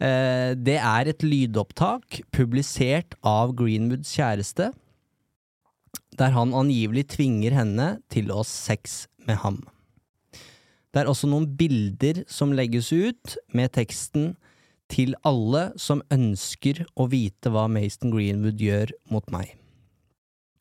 Eh, 0.00 0.52
det 0.56 0.78
er 0.80 1.10
et 1.10 1.22
lydopptak 1.24 2.20
publisert 2.34 3.16
av 3.26 3.54
Greenwoods 3.58 4.14
kjæreste, 4.16 4.70
der 6.16 6.32
han 6.32 6.54
angivelig 6.56 7.08
tvinger 7.16 7.56
henne 7.56 7.88
til 8.12 8.32
å 8.32 8.40
ha 8.40 8.48
sex 8.48 9.04
med 9.28 9.40
ham. 9.42 9.60
Det 10.92 11.02
er 11.02 11.10
også 11.10 11.28
noen 11.28 11.50
bilder 11.58 12.22
som 12.30 12.54
legges 12.56 12.88
ut 12.94 13.36
med 13.52 13.74
teksten 13.76 14.34
til 14.92 15.12
alle 15.26 15.68
som 15.80 16.00
ønsker 16.14 16.84
å 16.96 17.08
vite 17.12 17.52
hva 17.52 17.66
Mason 17.68 18.12
Greenwood 18.14 18.62
gjør 18.62 18.94
mot 19.12 19.26
meg. 19.34 19.56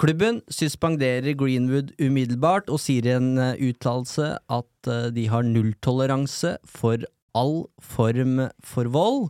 Klubben 0.01 0.41
suspenderer 0.51 1.37
Greenwood 1.39 1.93
umiddelbart 2.03 2.67
og 2.67 2.81
sier 2.83 3.05
i 3.07 3.13
en 3.15 3.37
eh, 3.39 3.61
uttalelse 3.69 4.33
at 4.51 4.89
eh, 4.91 5.07
de 5.15 5.29
har 5.31 5.47
nulltoleranse 5.47 6.57
for 6.67 7.05
all 7.35 7.67
form 7.83 8.47
for 8.63 8.89
vold. 8.91 9.29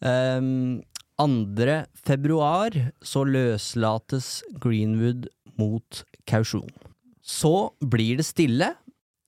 Um, 0.00 0.82
2. 1.18 1.84
februar 1.94 2.74
så 3.02 3.22
løslates 3.26 4.42
Greenwood 4.58 5.28
mot 5.58 6.02
kausjon. 6.26 6.70
Så 7.22 7.70
blir 7.80 8.18
det 8.18 8.26
stille. 8.26 8.72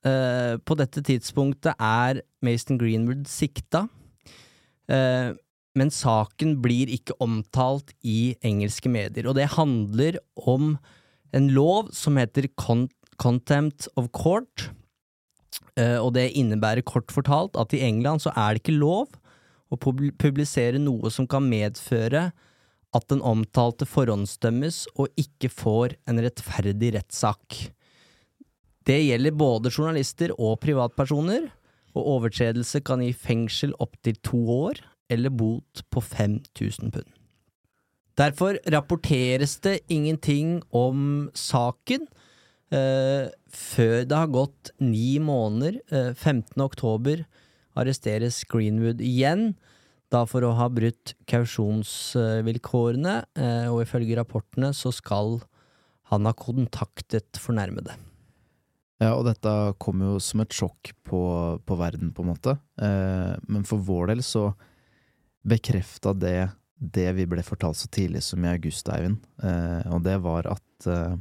Eh, 0.07 0.55
på 0.63 0.77
dette 0.79 1.03
tidspunktet 1.03 1.79
er 1.83 2.21
Mason 2.45 2.79
Greenwood 2.79 3.27
sikta. 3.31 3.87
Eh, 4.91 5.33
men 5.77 5.93
saken 5.93 6.57
blir 6.63 6.91
ikke 6.93 7.17
omtalt 7.23 7.93
i 8.03 8.35
engelske 8.47 8.91
medier, 8.91 9.29
og 9.29 9.37
det 9.37 9.55
handler 9.57 10.19
om 10.37 10.77
en 11.37 11.49
lov 11.53 11.91
som 11.93 12.17
heter 12.17 12.49
Con 12.57 12.87
Contempt 13.17 13.89
of 13.97 14.11
Court, 14.13 14.71
og 15.77 16.15
det 16.17 16.31
innebærer 16.39 16.85
kort 16.87 17.13
fortalt 17.13 17.57
at 17.61 17.75
i 17.77 17.83
England 17.85 18.23
så 18.25 18.33
er 18.33 18.55
det 18.55 18.63
ikke 18.63 18.79
lov 18.79 19.11
å 19.73 19.79
pub- 19.81 20.15
publisere 20.21 20.81
noe 20.81 21.11
som 21.13 21.29
kan 21.29 21.45
medføre 21.49 22.31
at 22.97 23.09
den 23.11 23.23
omtalte 23.25 23.87
forhåndsdømmes 23.89 24.85
og 24.97 25.13
ikke 25.21 25.51
får 25.53 25.97
en 26.09 26.21
rettferdig 26.25 26.95
rettssak. 26.97 27.59
Det 28.87 28.99
gjelder 29.03 29.35
både 29.35 29.73
journalister 29.73 30.33
og 30.39 30.61
privatpersoner, 30.63 31.51
og 31.97 32.09
overtredelse 32.19 32.83
kan 32.85 33.01
gi 33.03 33.13
fengsel 33.17 33.73
opptil 33.83 34.19
to 34.25 34.39
år 34.53 34.83
eller 35.13 35.33
bot 35.33 35.83
på 35.91 36.03
5000 36.03 36.93
pund. 36.93 37.09
Derfor 38.17 38.59
rapporteres 38.73 39.59
det 39.65 39.81
ingenting 39.93 40.61
om 40.77 41.29
saken 41.37 42.07
eh, 42.75 43.29
før 43.53 44.07
det 44.09 44.17
har 44.17 44.33
gått 44.33 44.73
ni 44.83 45.19
måneder. 45.23 45.81
uh, 45.93 46.13
15. 46.15 46.61
oktober 46.63 47.27
arresteres 47.77 48.43
Greenwood 48.49 49.01
igjen, 49.05 49.55
da 50.11 50.25
for 50.25 50.45
å 50.47 50.55
ha 50.57 50.69
brutt 50.71 51.15
kausjonsvilkårene, 51.29 53.17
uh, 53.39 53.69
og 53.75 53.83
ifølge 53.85 54.17
rapportene 54.19 54.73
så 54.75 54.93
skal 54.95 55.41
han 56.11 56.27
ha 56.29 56.35
kontaktet 56.39 57.41
fornærmede. 57.43 57.97
Ja, 59.03 59.13
og 59.13 59.27
dette 59.29 59.53
kom 59.83 60.01
jo 60.01 60.17
som 60.23 60.41
et 60.41 60.55
sjokk 60.57 60.95
på, 61.05 61.21
på 61.67 61.77
verden, 61.77 62.15
på 62.17 62.25
en 62.25 62.31
måte. 62.31 62.57
Eh, 62.81 63.35
men 63.45 63.67
for 63.69 63.83
vår 63.85 64.15
del 64.15 64.23
så 64.25 64.49
bekrefta 65.47 66.15
det 66.17 66.49
det 66.77 67.09
vi 67.17 67.25
ble 67.29 67.45
fortalt 67.45 67.79
så 67.81 67.89
tidlig 67.93 68.23
som 68.25 68.45
i 68.45 68.51
august, 68.51 68.89
Eivind. 68.93 69.21
Eh, 69.45 69.85
og 69.93 70.03
det 70.05 70.17
var 70.25 70.49
at 70.51 70.89
eh, 70.93 71.17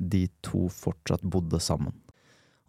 de 0.00 0.26
to 0.44 0.66
fortsatt 0.72 1.22
bodde 1.22 1.60
sammen. 1.62 1.94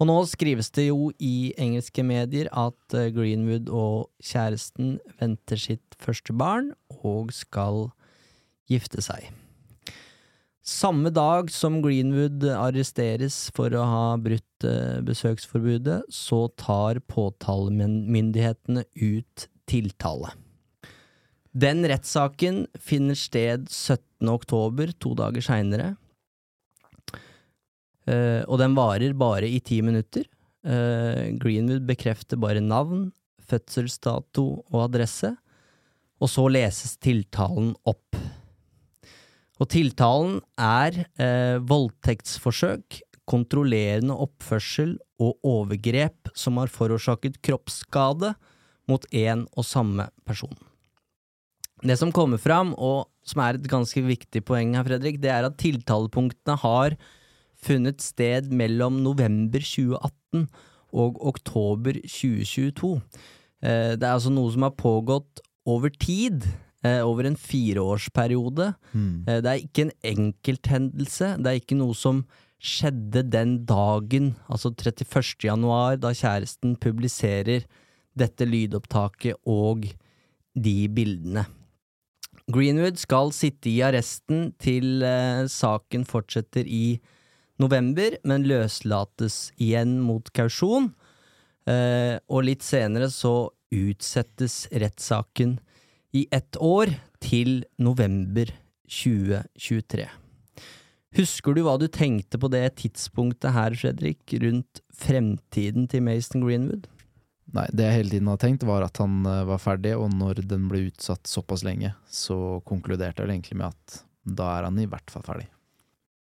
Og 0.01 0.07
nå 0.09 0.15
skrives 0.25 0.71
det 0.73 0.87
jo 0.87 1.11
i 1.21 1.51
engelske 1.61 2.03
medier 2.05 2.49
at 2.57 2.95
eh, 2.97 3.11
Greenwood 3.13 3.69
og 3.69 4.09
kjæresten 4.25 4.95
venter 5.19 5.61
sitt 5.61 5.97
første 6.01 6.33
barn 6.33 6.71
og 7.03 7.29
skal 7.37 7.91
gifte 8.71 9.03
seg. 9.05 9.29
Samme 10.65 11.09
dag 11.13 11.49
som 11.53 11.79
Greenwood 11.81 12.43
arresteres 12.53 13.47
for 13.53 13.73
å 13.77 13.85
ha 13.85 14.03
brutt 14.21 14.65
eh, 14.65 14.99
besøksforbudet, 15.05 16.03
så 16.09 16.47
tar 16.57 17.01
påtalemyndighetene 17.09 18.85
ut 19.01 19.47
tiltale. 19.69 20.33
Den 21.51 21.83
rettssaken 21.85 22.63
finner 22.79 23.17
sted 23.17 23.67
17. 23.69 24.29
oktober, 24.31 24.93
to 24.97 25.13
dager 25.19 25.43
seinere. 25.43 25.95
Eh, 28.09 28.41
og 28.47 28.57
den 28.61 28.75
varer 28.77 29.13
bare 29.17 29.49
i 29.49 29.59
ti 29.63 29.81
minutter. 29.85 30.27
Uh, 30.61 31.33
Greenwood 31.41 31.87
bekrefter 31.87 32.37
bare 32.37 32.61
navn, 32.61 33.07
fødselsdato 33.49 34.43
og 34.69 34.83
adresse, 34.83 35.31
og 36.21 36.29
så 36.29 36.43
leses 36.53 36.99
tiltalen 37.01 37.71
opp. 37.89 38.19
Og 39.57 39.69
tiltalen 39.73 40.37
er 40.61 40.99
uh, 41.17 41.57
voldtektsforsøk, 41.65 43.01
kontrollerende 43.25 44.13
oppførsel 44.21 44.99
og 45.21 45.41
overgrep 45.47 46.29
som 46.37 46.59
har 46.61 46.69
forårsaket 46.69 47.39
kroppsskade 47.45 48.35
mot 48.89 49.05
én 49.09 49.47
og 49.55 49.65
samme 49.65 50.09
person. 50.29 50.53
Det 51.81 51.97
som 51.97 52.13
kommer 52.13 52.37
fram, 52.37 52.75
og 52.77 53.09
som 53.25 53.41
er 53.41 53.57
et 53.57 53.65
ganske 53.69 54.03
viktig 54.05 54.43
poeng 54.45 54.75
her, 54.77 54.85
Fredrik, 54.85 55.17
det 55.21 55.31
er 55.33 55.47
at 55.47 55.57
tiltalepunktene 55.61 56.57
har 56.61 56.97
funnet 57.65 58.01
sted 58.01 58.51
mellom 58.53 59.01
november 59.05 59.61
2018 59.61 60.47
og 60.91 61.21
oktober 61.31 61.99
2022. 62.03 62.97
Eh, 63.61 63.93
det 63.95 64.05
er 64.05 64.15
altså 64.15 64.33
noe 64.33 64.51
som 64.53 64.65
har 64.65 64.75
pågått 64.77 65.41
over 65.69 65.93
tid, 65.93 66.47
eh, 66.83 66.99
over 67.05 67.29
en 67.29 67.37
fireårsperiode. 67.37 68.73
Mm. 68.93 69.25
Det 69.25 69.45
er 69.45 69.61
ikke 69.61 69.87
en 69.87 69.95
enkelthendelse, 70.03 71.37
det 71.37 71.47
er 71.47 71.61
ikke 71.61 71.77
noe 71.79 71.95
som 71.95 72.25
skjedde 72.61 73.23
den 73.29 73.63
dagen, 73.65 74.35
altså 74.49 74.69
31. 74.73 75.45
januar, 75.45 75.97
da 75.97 76.11
kjæresten 76.13 76.75
publiserer 76.77 77.65
dette 78.17 78.45
lydopptaket 78.45 79.39
og 79.49 79.87
de 80.53 80.75
bildene. 80.89 81.47
Greenwood 82.51 82.99
skal 82.99 83.31
sitte 83.33 83.69
i 83.71 83.79
arresten 83.85 84.51
til 84.59 85.01
saken 85.49 86.03
fortsetter 86.05 86.67
i 86.67 86.99
november, 87.61 88.17
men 88.27 88.47
løslates 88.49 89.51
igjen 89.61 89.99
mot 90.03 90.27
kausjon. 90.35 90.91
Eh, 91.69 92.17
og 92.27 92.47
litt 92.47 92.65
senere 92.65 93.11
så 93.13 93.51
utsettes 93.71 94.65
rettssaken 94.73 95.59
i 96.17 96.25
ett 96.33 96.57
år, 96.59 96.91
til 97.21 97.61
november 97.77 98.49
2023. 98.89 100.07
Husker 101.19 101.55
du 101.55 101.61
hva 101.65 101.75
du 101.77 101.85
tenkte 101.91 102.39
på 102.41 102.49
det 102.51 102.63
tidspunktet 102.81 103.53
her, 103.53 103.75
Fredrik, 103.77 104.23
rundt 104.41 104.81
fremtiden 104.95 105.85
til 105.91 106.01
Mason 106.07 106.43
Greenwood? 106.43 106.87
Nei, 107.51 107.67
det 107.75 107.87
jeg 107.87 107.97
hele 107.97 108.13
tiden 108.15 108.29
har 108.31 108.39
tenkt, 108.39 108.63
var 108.67 108.85
at 108.85 108.97
han 109.03 109.21
eh, 109.27 109.43
var 109.49 109.59
ferdig, 109.59 109.93
og 109.99 110.13
når 110.15 110.41
den 110.47 110.69
ble 110.71 110.85
utsatt 110.87 111.27
såpass 111.27 111.65
lenge, 111.67 111.93
så 112.07 112.61
konkluderte 112.67 113.25
jeg 113.25 113.35
egentlig 113.35 113.59
med 113.59 113.73
at 113.73 114.03
da 114.23 114.53
er 114.55 114.69
han 114.69 114.79
i 114.79 114.87
hvert 114.87 115.11
fall 115.11 115.25
ferdig. 115.25 115.49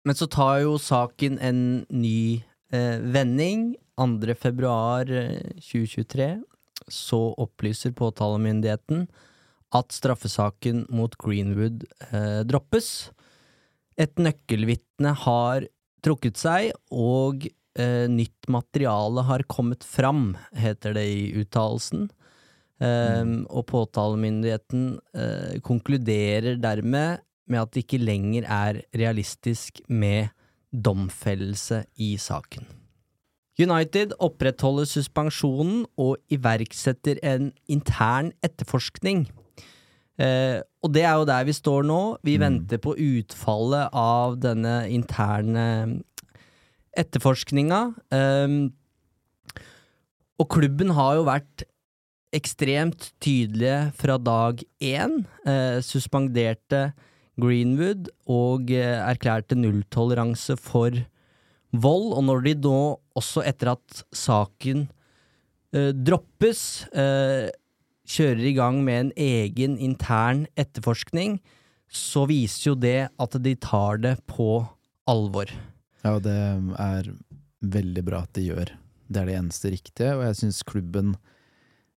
Men 0.06 0.14
så 0.14 0.28
tar 0.30 0.60
jo 0.62 0.76
saken 0.78 1.40
en 1.42 1.62
ny 1.90 2.44
eh, 2.70 2.98
vending. 3.02 3.72
2. 3.98 4.34
februar 4.38 5.08
eh, 5.10 5.56
2023 5.58 6.36
så 6.92 7.18
opplyser 7.42 7.94
påtalemyndigheten 7.96 9.06
at 9.74 9.94
straffesaken 9.96 10.84
mot 10.94 11.16
Greenwood 11.18 11.86
eh, 12.12 12.42
droppes. 12.46 13.10
Et 13.98 14.12
nøkkelvitne 14.20 15.14
har 15.24 15.66
trukket 16.06 16.38
seg, 16.38 16.70
og 16.92 17.48
eh, 17.48 18.06
nytt 18.12 18.46
materiale 18.52 19.24
har 19.26 19.42
kommet 19.50 19.82
fram, 19.82 20.36
heter 20.54 20.94
det 20.94 21.06
i 21.10 21.24
uttalelsen. 21.42 22.06
Eh, 22.78 23.24
Og 23.48 23.66
påtalemyndigheten 23.72 24.90
eh, 25.16 25.56
konkluderer 25.66 26.60
dermed 26.62 27.24
med 27.50 27.62
at 27.62 27.74
det 27.74 27.84
ikke 27.84 28.02
lenger 28.02 28.46
er 28.48 28.82
realistisk 28.96 29.80
med 29.88 30.32
domfellelse 30.72 31.84
i 32.02 32.16
saken. 32.20 32.66
United 33.56 34.12
opprettholder 34.20 34.84
suspensjonen 34.88 35.86
og 35.96 36.18
iverksetter 36.32 37.20
en 37.24 37.52
intern 37.72 38.34
etterforskning. 38.44 39.24
Eh, 40.20 40.60
og 40.84 40.92
det 40.92 41.04
er 41.04 41.16
jo 41.16 41.28
der 41.28 41.46
vi 41.48 41.54
står 41.56 41.86
nå. 41.88 42.00
Vi 42.24 42.36
venter 42.40 42.80
på 42.82 42.94
utfallet 42.96 43.96
av 43.96 44.36
denne 44.40 44.82
interne 44.92 45.64
etterforskninga. 46.96 47.80
Eh, 48.12 48.58
og 50.36 50.50
klubben 50.52 50.92
har 50.96 51.16
jo 51.16 51.24
vært 51.28 51.64
ekstremt 52.36 53.10
tydelige 53.24 53.92
fra 53.96 54.18
dag 54.20 54.60
én. 54.84 55.22
Eh, 55.48 55.80
suspenderte 55.80 56.90
Greenwood 57.40 58.08
og 58.32 58.70
eh, 58.72 58.96
erklærte 59.02 59.58
nulltoleranse 59.58 60.56
for 60.60 60.94
vold. 61.76 62.08
Og 62.16 62.24
når 62.28 62.46
de 62.46 62.54
nå, 62.66 62.80
også 63.16 63.44
etter 63.46 63.74
at 63.74 64.02
saken 64.16 64.86
eh, 65.76 65.92
droppes, 65.92 66.86
eh, 66.96 67.52
kjører 68.06 68.48
i 68.50 68.56
gang 68.56 68.80
med 68.86 69.00
en 69.00 69.12
egen 69.18 69.76
intern 69.82 70.46
etterforskning, 70.56 71.40
så 71.86 72.24
viser 72.30 72.72
jo 72.72 72.76
det 72.78 72.98
at 73.10 73.38
de 73.42 73.54
tar 73.62 74.02
det 74.02 74.16
på 74.30 74.64
alvor. 75.10 75.50
Ja, 76.02 76.16
og 76.16 76.24
det 76.26 76.34
er 76.34 77.08
veldig 77.66 78.04
bra 78.06 78.24
at 78.26 78.34
de 78.38 78.46
gjør. 78.48 78.74
Det 79.06 79.22
er 79.22 79.30
det 79.30 79.38
eneste 79.38 79.70
riktige, 79.74 80.14
og 80.16 80.24
jeg 80.26 80.38
syns 80.40 80.62
klubben 80.66 81.14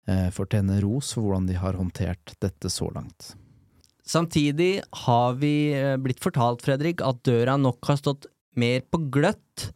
eh, 0.07 0.29
fortjener 0.35 0.81
ros 0.83 1.13
for 1.15 1.27
hvordan 1.27 1.47
de 1.49 1.59
har 1.59 1.79
håndtert 1.79 2.35
dette 2.43 2.71
så 2.71 2.89
langt. 2.95 3.33
Samtidig 4.07 4.79
har 5.03 5.37
vi 5.41 5.73
eh, 5.75 5.97
blitt 5.99 6.21
fortalt, 6.23 6.63
Fredrik, 6.63 7.03
at 7.03 7.19
døra 7.27 7.57
nok 7.59 7.83
har 7.89 7.99
stått 7.99 8.29
mer 8.57 8.83
på 8.87 9.01
gløtt 9.13 9.69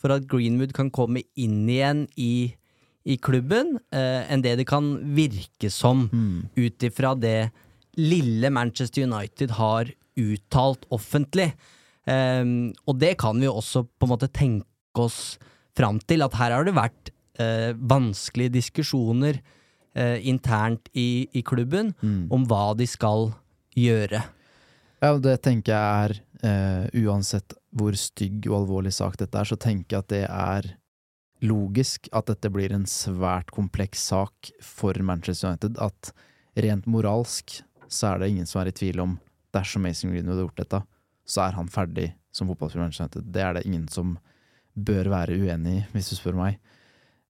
for 0.00 0.14
at 0.14 0.26
Greenwood 0.28 0.74
kan 0.76 0.90
komme 0.92 1.22
inn 1.40 1.64
igjen 1.70 2.04
i, 2.20 2.54
i 3.04 3.16
klubben, 3.20 3.78
eh, 3.92 4.24
enn 4.28 4.44
det 4.44 4.56
det 4.60 4.68
kan 4.68 4.96
virke 5.16 5.70
som, 5.72 6.08
ut 6.56 6.88
ifra 6.88 7.14
det 7.16 7.50
lille 8.00 8.50
Manchester 8.50 9.06
United 9.06 9.54
har 9.60 9.92
uttalt 10.18 10.84
offentlig. 10.94 11.52
Ehm, 12.10 12.72
og 12.86 12.98
det 13.00 13.14
kan 13.20 13.38
vi 13.40 13.50
også 13.50 13.84
på 13.86 14.06
en 14.06 14.12
måte 14.12 14.30
tenke 14.32 14.66
oss 15.00 15.36
fram 15.76 16.00
til, 16.04 16.22
at 16.22 16.36
her 16.38 16.54
har 16.54 16.66
det 16.66 16.76
vært 16.76 17.12
eh, 17.42 17.72
vanskelige 17.74 18.56
diskusjoner 18.58 19.40
eh, 19.94 20.18
internt 20.26 20.90
i, 20.94 21.26
i 21.34 21.42
klubben 21.42 21.94
om 22.30 22.44
hva 22.50 22.74
de 22.78 22.86
skal 22.88 23.28
gjøre. 23.28 23.40
Ja, 25.02 25.16
det 25.20 25.36
tenker 25.44 25.74
jeg 25.74 26.06
er, 26.06 26.14
uh, 26.44 26.86
uansett 27.04 27.56
hvor 27.74 27.96
stygg 27.98 28.46
og 28.48 28.62
alvorlig 28.62 28.94
sak 28.94 29.18
dette 29.20 29.36
er, 29.40 29.48
så 29.48 29.58
tenker 29.60 29.96
jeg 29.96 30.04
at 30.04 30.12
det 30.12 30.24
er 30.28 30.70
logisk 31.44 32.08
at 32.16 32.30
dette 32.30 32.48
blir 32.52 32.72
en 32.72 32.86
svært 32.88 33.50
kompleks 33.52 34.06
sak 34.08 34.52
for 34.64 34.96
Manchester 35.04 35.52
United. 35.52 35.80
At 35.82 36.12
rent 36.56 36.86
moralsk 36.88 37.58
så 37.90 38.14
er 38.14 38.22
det 38.22 38.30
ingen 38.32 38.48
som 38.48 38.62
er 38.62 38.70
i 38.70 38.76
tvil 38.76 39.02
om 39.02 39.18
dersom 39.54 39.84
Mason 39.86 40.10
Greenwood 40.10 40.34
hadde 40.34 40.46
gjort 40.46 40.62
dette, 40.62 40.80
så 41.28 41.44
er 41.46 41.58
han 41.58 41.70
ferdig 41.70 42.08
som 42.34 42.48
fotballspiller. 42.50 42.82
i 42.82 42.86
Manchester 42.86 43.04
United. 43.04 43.32
Det 43.34 43.42
er 43.42 43.52
det 43.54 43.66
ingen 43.66 43.88
som 43.88 44.16
bør 44.74 45.10
være 45.12 45.36
uenig 45.38 45.76
i, 45.78 45.84
hvis 45.92 46.10
du 46.10 46.16
spør 46.18 46.38
meg. 46.38 46.58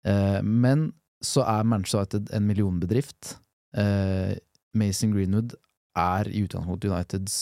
Eh, 0.08 0.40
men 0.42 0.92
så 1.24 1.44
er 1.44 1.68
Manchester 1.68 2.04
United 2.04 2.32
en 2.36 2.46
millionbedrift. 2.48 3.36
Eh, 3.76 4.36
Mason 4.74 5.12
Greenwood 5.12 5.54
er 5.98 6.28
i 6.30 6.44
utgangspunktet 6.44 6.90
Uniteds 6.90 7.38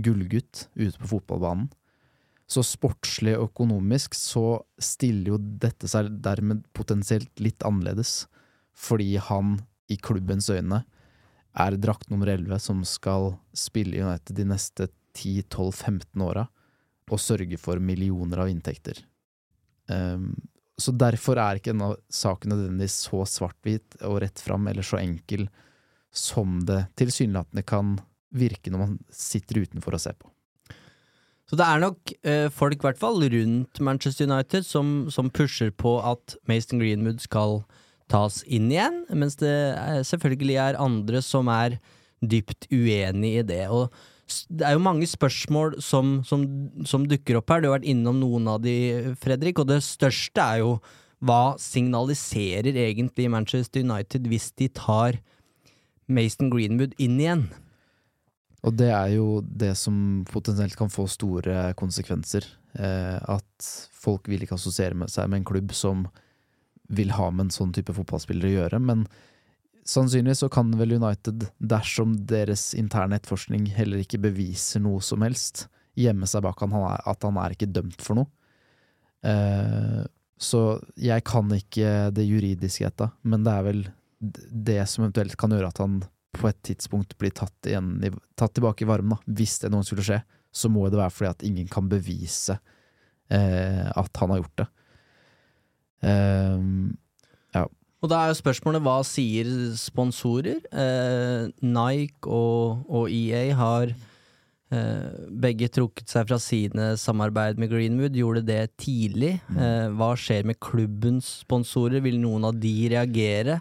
gullgutt 0.00 0.68
ute 0.74 0.96
på 1.00 1.10
fotballbanen. 1.14 1.68
Så 2.50 2.64
sportslig 2.66 3.36
og 3.38 3.52
økonomisk 3.52 4.16
så 4.18 4.62
stiller 4.82 5.36
jo 5.36 5.38
dette 5.38 5.86
seg 5.90 6.08
dermed 6.24 6.64
potensielt 6.74 7.30
litt 7.42 7.62
annerledes, 7.66 8.24
fordi 8.74 9.14
han 9.22 9.60
i 9.90 9.98
klubbens 10.00 10.48
øyne 10.50 10.82
er 11.60 11.76
drakt 11.82 12.10
nummer 12.10 12.30
11 12.30 12.58
som 12.62 12.82
skal 12.86 13.34
spille 13.54 13.98
i 13.98 14.02
United 14.02 14.38
de 14.38 14.46
neste 14.50 14.88
10-12-15 15.18 16.26
åra 16.26 16.46
og 17.10 17.18
sørge 17.18 17.58
for 17.58 17.82
millioner 17.82 18.44
av 18.44 18.50
inntekter. 18.52 19.00
Um, 19.90 20.36
så 20.78 20.94
derfor 20.94 21.40
er 21.42 21.58
ikke 21.58 21.72
denne 21.74 21.96
saken 22.14 22.54
nødvendigvis 22.54 23.00
så 23.08 23.24
svart-hvit 23.26 23.98
og 24.06 24.20
rett 24.22 24.42
fram 24.42 24.68
eller 24.70 24.86
så 24.86 25.00
enkel 25.00 25.48
som 26.10 26.60
det 26.66 26.84
tilsynelatende 27.00 27.64
kan 27.66 27.96
virke 28.34 28.70
når 28.70 28.84
man 28.84 28.98
sitter 29.14 29.62
utenfor 29.64 29.96
og 29.96 30.02
ser 30.02 30.18
på. 30.18 30.30
Så 31.50 31.58
det 31.58 31.66
er 31.66 31.80
nok 31.82 32.12
eh, 32.22 32.46
folk, 32.54 32.78
i 32.78 32.86
hvert 32.86 33.00
fall 33.00 33.24
rundt 33.32 33.80
Manchester 33.82 34.28
United, 34.28 34.62
som, 34.62 35.08
som, 35.10 35.30
pusher 35.34 35.72
på 35.74 35.96
at 35.98 36.36
Mason 36.46 36.78
Greenwood 36.78 37.18
skal 37.24 37.64
tas 38.10 38.44
inn 38.46 38.68
igjen, 38.70 39.02
mens 39.10 39.34
det 39.40 39.50
er, 39.50 40.04
selvfølgelig 40.06 40.60
er 40.62 40.78
andre 40.78 41.22
som 41.26 41.50
er 41.50 41.80
dypt 42.22 42.68
uenig 42.70 43.32
i 43.40 43.44
det. 43.48 43.64
Og 43.66 43.90
det 44.46 44.66
er 44.66 44.76
jo 44.76 44.84
mange 44.84 45.08
spørsmål 45.10 45.80
som, 45.82 46.20
som, 46.26 46.46
som, 46.86 47.08
dukker 47.10 47.40
opp 47.40 47.50
her. 47.50 47.64
Du 47.64 47.70
har 47.70 47.80
vært 47.80 47.90
innom 47.90 48.22
noen 48.22 48.46
av 48.50 48.62
de, 48.62 49.16
Fredrik, 49.18 49.58
og 49.58 49.72
det 49.72 49.80
største 49.86 50.44
er 50.44 50.62
jo 50.62 50.76
hva 51.26 51.56
signaliserer 51.60 52.78
egentlig 52.78 53.26
Manchester 53.32 53.82
United 53.82 54.30
hvis 54.30 54.52
de 54.56 54.70
tar 54.72 55.18
Mason 56.12 56.50
Greenwood 56.52 56.96
inn 57.00 57.18
igjen? 57.20 57.44
Og 58.66 58.76
det 58.76 58.90
er 58.92 59.14
jo 59.14 59.40
det 59.40 59.72
som 59.80 60.24
potensielt 60.28 60.76
kan 60.76 60.92
få 60.92 61.06
store 61.08 61.70
konsekvenser. 61.80 62.44
Eh, 62.76 63.16
at 63.16 63.70
folk 63.96 64.28
vil 64.28 64.44
ikke 64.44 64.58
assosiere 64.58 64.98
med 64.98 65.12
seg 65.12 65.30
med 65.30 65.40
en 65.40 65.48
klubb 65.48 65.72
som 65.76 66.04
vil 66.90 67.14
ha 67.14 67.30
med 67.30 67.46
en 67.46 67.54
sånn 67.54 67.72
type 67.74 67.94
fotballspiller 67.96 68.50
å 68.50 68.54
gjøre. 68.58 68.80
Men 68.84 69.06
sannsynligvis 69.88 70.44
så 70.44 70.50
kan 70.52 70.74
vel 70.78 70.98
United, 70.98 71.48
dersom 71.58 72.18
deres 72.28 72.70
interne 72.78 73.16
etterforskning 73.16 73.70
heller 73.74 74.02
ikke 74.02 74.20
beviser 74.22 74.82
noe 74.84 75.00
som 75.04 75.24
helst, 75.24 75.68
gjemme 75.98 76.28
seg 76.30 76.44
bak 76.44 76.60
han 76.62 76.76
at 76.80 77.26
han 77.26 77.38
er 77.40 77.56
ikke 77.56 77.70
dømt 77.70 78.02
for 78.04 78.20
noe. 78.20 78.30
Eh, 79.26 80.02
så 80.40 80.60
jeg 80.96 81.24
kan 81.28 81.50
ikke 81.52 82.10
det 82.16 82.24
juridiske 82.24 82.86
etter, 82.88 83.10
men 83.22 83.44
det 83.44 83.56
er 83.56 83.66
vel 83.66 83.82
det 84.20 84.82
som 84.90 85.06
eventuelt 85.06 85.36
kan 85.40 85.52
gjøre 85.54 85.70
at 85.72 85.80
han 85.82 86.00
på 86.36 86.48
et 86.50 86.58
tidspunkt 86.66 87.16
blir 87.18 87.32
tatt, 87.34 87.56
igjen, 87.66 87.96
tatt 88.38 88.54
tilbake 88.54 88.84
i 88.84 88.88
varmen. 88.88 89.16
Da. 89.16 89.34
Hvis 89.40 89.58
det 89.62 89.72
noen 89.72 89.86
skulle 89.86 90.04
skje, 90.06 90.20
så 90.52 90.70
må 90.72 90.86
det 90.90 91.00
være 91.00 91.14
fordi 91.14 91.30
at 91.30 91.46
ingen 91.46 91.70
kan 91.70 91.88
bevise 91.90 92.58
eh, 93.30 93.86
at 93.88 94.22
han 94.22 94.34
har 94.34 94.42
gjort 94.42 94.62
det. 94.62 94.68
Um, 96.00 96.92
ja. 97.52 97.66
Og 98.00 98.08
da 98.08 98.22
er 98.22 98.30
jo 98.30 98.38
spørsmålet 98.38 98.84
hva 98.84 99.00
sier 99.04 99.48
sponsorer? 99.76 100.62
Eh, 100.72 101.50
Nike 101.60 102.30
og, 102.30 102.86
og, 102.88 103.10
EA 103.12 103.50
har 103.58 103.92
eh, 103.92 105.26
begge 105.44 105.68
trukket 105.68 106.08
seg 106.08 106.30
fra 106.30 106.38
sine 106.40 106.94
samarbeid 107.00 107.60
med 107.60 107.72
Greenwood, 107.72 108.16
gjorde 108.16 108.46
det 108.48 108.62
tidlig. 108.80 109.36
Mm. 109.50 109.60
Eh, 109.60 109.86
hva 110.00 110.14
skjer 110.16 110.48
med 110.48 110.60
klubbens 110.64 111.42
sponsorer? 111.44 112.00
Vil 112.06 112.16
noen 112.22 112.48
av 112.48 112.56
de 112.62 112.74
reagere? 112.94 113.60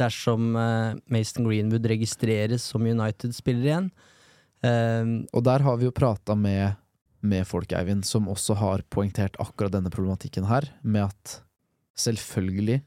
Dersom 0.00 0.54
uh, 0.56 0.96
Mason 1.12 1.46
Greenwood 1.48 1.86
registreres 1.88 2.66
som 2.72 2.86
United-spiller 2.86 3.68
igjen. 3.68 3.88
Uh, 4.64 5.24
og 5.32 5.46
der 5.46 5.64
har 5.66 5.78
vi 5.80 5.88
jo 5.88 5.94
prata 5.94 6.36
med, 6.38 6.76
med, 7.20 7.46
folk, 7.48 7.72
Eivind, 7.76 8.04
som 8.08 8.30
også 8.32 8.58
har 8.60 8.84
poengtert 8.92 9.38
akkurat 9.42 9.74
denne 9.74 9.92
problematikken 9.92 10.48
her, 10.50 10.68
med 10.82 11.08
at 11.10 11.40
selvfølgelig 11.96 12.82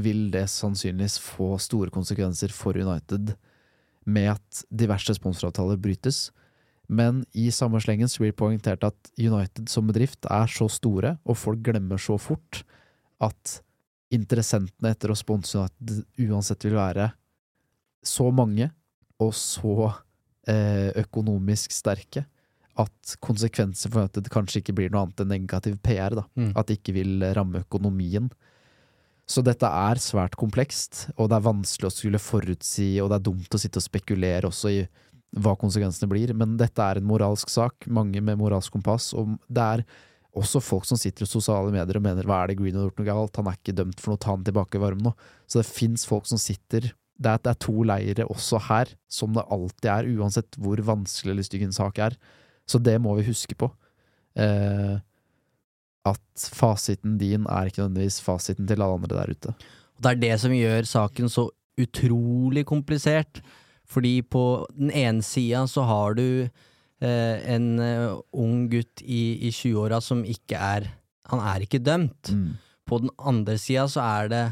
vil 0.00 0.26
det 0.34 0.48
sannsynligvis 0.50 1.20
få 1.22 1.54
store 1.62 1.92
konsekvenser 1.94 2.50
for 2.54 2.74
United 2.74 3.36
med 4.04 4.34
at 4.34 4.64
diverse 4.70 5.14
sponsoravtaler 5.16 5.78
brytes. 5.80 6.28
Men 6.88 7.22
i 7.32 7.48
samme 7.54 7.80
slengen 7.80 8.10
blir 8.18 8.32
det 8.32 8.38
poengtert 8.40 8.84
at 8.84 9.12
United 9.16 9.70
som 9.72 9.86
bedrift 9.88 10.26
er 10.28 10.50
så 10.50 10.68
store, 10.68 11.16
og 11.24 11.38
folk 11.40 11.62
glemmer 11.64 12.00
så 12.00 12.18
fort, 12.20 12.64
at 13.22 13.60
interessentene 14.12 14.92
etter 14.92 15.12
å 15.12 15.18
sponse 15.18 15.64
det 15.78 16.02
uansett 16.26 16.66
vil 16.66 16.76
være 16.76 17.08
så 18.04 18.28
mange 18.34 18.68
og 19.22 19.32
så 19.36 19.88
eh, 20.50 20.90
økonomisk 21.04 21.72
sterke 21.72 22.26
at 22.80 23.14
konsekvenser 23.22 23.92
for 23.92 24.02
United 24.02 24.28
kanskje 24.34 24.60
ikke 24.60 24.74
blir 24.76 24.90
noe 24.90 25.04
annet 25.06 25.22
enn 25.22 25.30
negativ 25.30 25.78
PR. 25.84 26.16
da. 26.18 26.24
Mm. 26.34 26.52
At 26.58 26.68
det 26.68 26.80
ikke 26.80 26.96
vil 26.96 27.22
ramme 27.36 27.62
økonomien. 27.62 28.28
Så 29.30 29.44
dette 29.46 29.64
er 29.64 30.00
svært 30.02 30.34
komplekst, 30.36 31.06
og 31.16 31.30
det 31.30 31.38
er 31.38 31.46
vanskelig 31.46 31.88
å 31.88 31.94
skulle 31.94 32.20
forutsi, 32.20 32.98
og 33.00 33.08
det 33.08 33.20
er 33.20 33.26
dumt 33.30 33.56
å 33.56 33.60
sitte 33.60 33.80
og 33.80 33.86
spekulere 33.86 34.50
også 34.50 34.72
i 34.74 34.82
hva 35.40 35.54
konsekvensene 35.58 36.10
blir, 36.10 36.34
men 36.36 36.58
dette 36.60 36.82
er 36.82 37.00
en 37.00 37.06
moralsk 37.08 37.50
sak, 37.50 37.88
mange 37.90 38.20
med 38.22 38.38
moralsk 38.38 38.74
kompass, 38.74 39.12
og 39.16 39.38
det 39.48 39.64
er 39.64 39.84
også 40.38 40.60
folk 40.64 40.86
som 40.88 40.98
sitter 40.98 41.26
i 41.26 41.30
sosiale 41.30 41.72
medier 41.74 41.98
og 41.98 42.04
mener 42.04 42.26
hva 42.26 42.42
er 42.42 42.50
det 42.50 42.58
Green 42.58 42.76
har 42.76 42.88
gjort 42.88 43.00
noe 43.00 43.08
galt, 43.08 43.40
han 43.40 43.48
er 43.50 43.58
ikke 43.58 43.76
dømt 43.78 44.02
for 44.02 44.12
noe, 44.12 44.20
ta 44.22 44.34
han 44.34 44.44
tilbake 44.46 44.78
i 44.78 44.82
varmen 44.82 45.08
nå. 45.08 45.14
Så 45.46 45.60
det 45.60 45.70
fins 45.70 46.06
folk 46.08 46.28
som 46.30 46.40
sitter 46.40 46.90
det 47.14 47.30
er, 47.30 47.40
det 47.44 47.50
er, 47.52 47.58
to 47.62 47.84
leire 47.86 48.24
også 48.26 48.58
her, 48.66 48.90
som 49.06 49.36
det 49.36 49.44
alltid 49.54 49.90
er, 49.92 50.08
uansett 50.18 50.56
hvor 50.58 50.80
vanskelig 50.82 51.30
eller 51.30 51.46
stygg 51.46 51.62
en 51.68 51.76
sak 51.76 52.00
er. 52.02 52.16
Så 52.66 52.80
det 52.82 52.96
må 53.02 53.14
vi 53.20 53.28
huske 53.28 53.54
på. 53.54 53.68
Eh, 54.34 54.96
at 56.10 56.46
fasiten 56.58 57.14
din 57.20 57.46
er 57.46 57.70
ikke 57.70 57.84
nødvendigvis 57.84 58.18
fasiten 58.24 58.66
til 58.66 58.82
alle 58.82 58.98
andre 58.98 59.20
der 59.20 59.30
ute. 59.30 59.54
Det 60.02 60.10
er 60.10 60.22
det 60.24 60.32
som 60.42 60.56
gjør 60.56 60.90
saken 60.90 61.30
så 61.30 61.46
utrolig 61.80 62.66
komplisert. 62.66 63.40
Fordi 63.86 64.18
på 64.22 64.64
den 64.74 64.90
ene 64.90 65.22
sida 65.22 65.66
så 65.70 65.84
har 65.86 66.16
du 66.18 66.48
en 67.02 67.64
uh, 67.80 68.20
ung 68.38 68.68
gutt 68.70 69.02
i, 69.02 69.48
i 69.48 69.50
20-åra 69.50 69.98
som 70.00 70.22
ikke 70.24 70.56
er 70.56 70.86
Han 71.28 71.40
er 71.40 71.64
ikke 71.64 71.80
dømt. 71.80 72.30
Mm. 72.30 72.54
På 72.84 73.00
den 73.00 73.10
andre 73.18 73.56
sida 73.58 73.86
så 73.88 74.04
er 74.04 74.28
det 74.28 74.44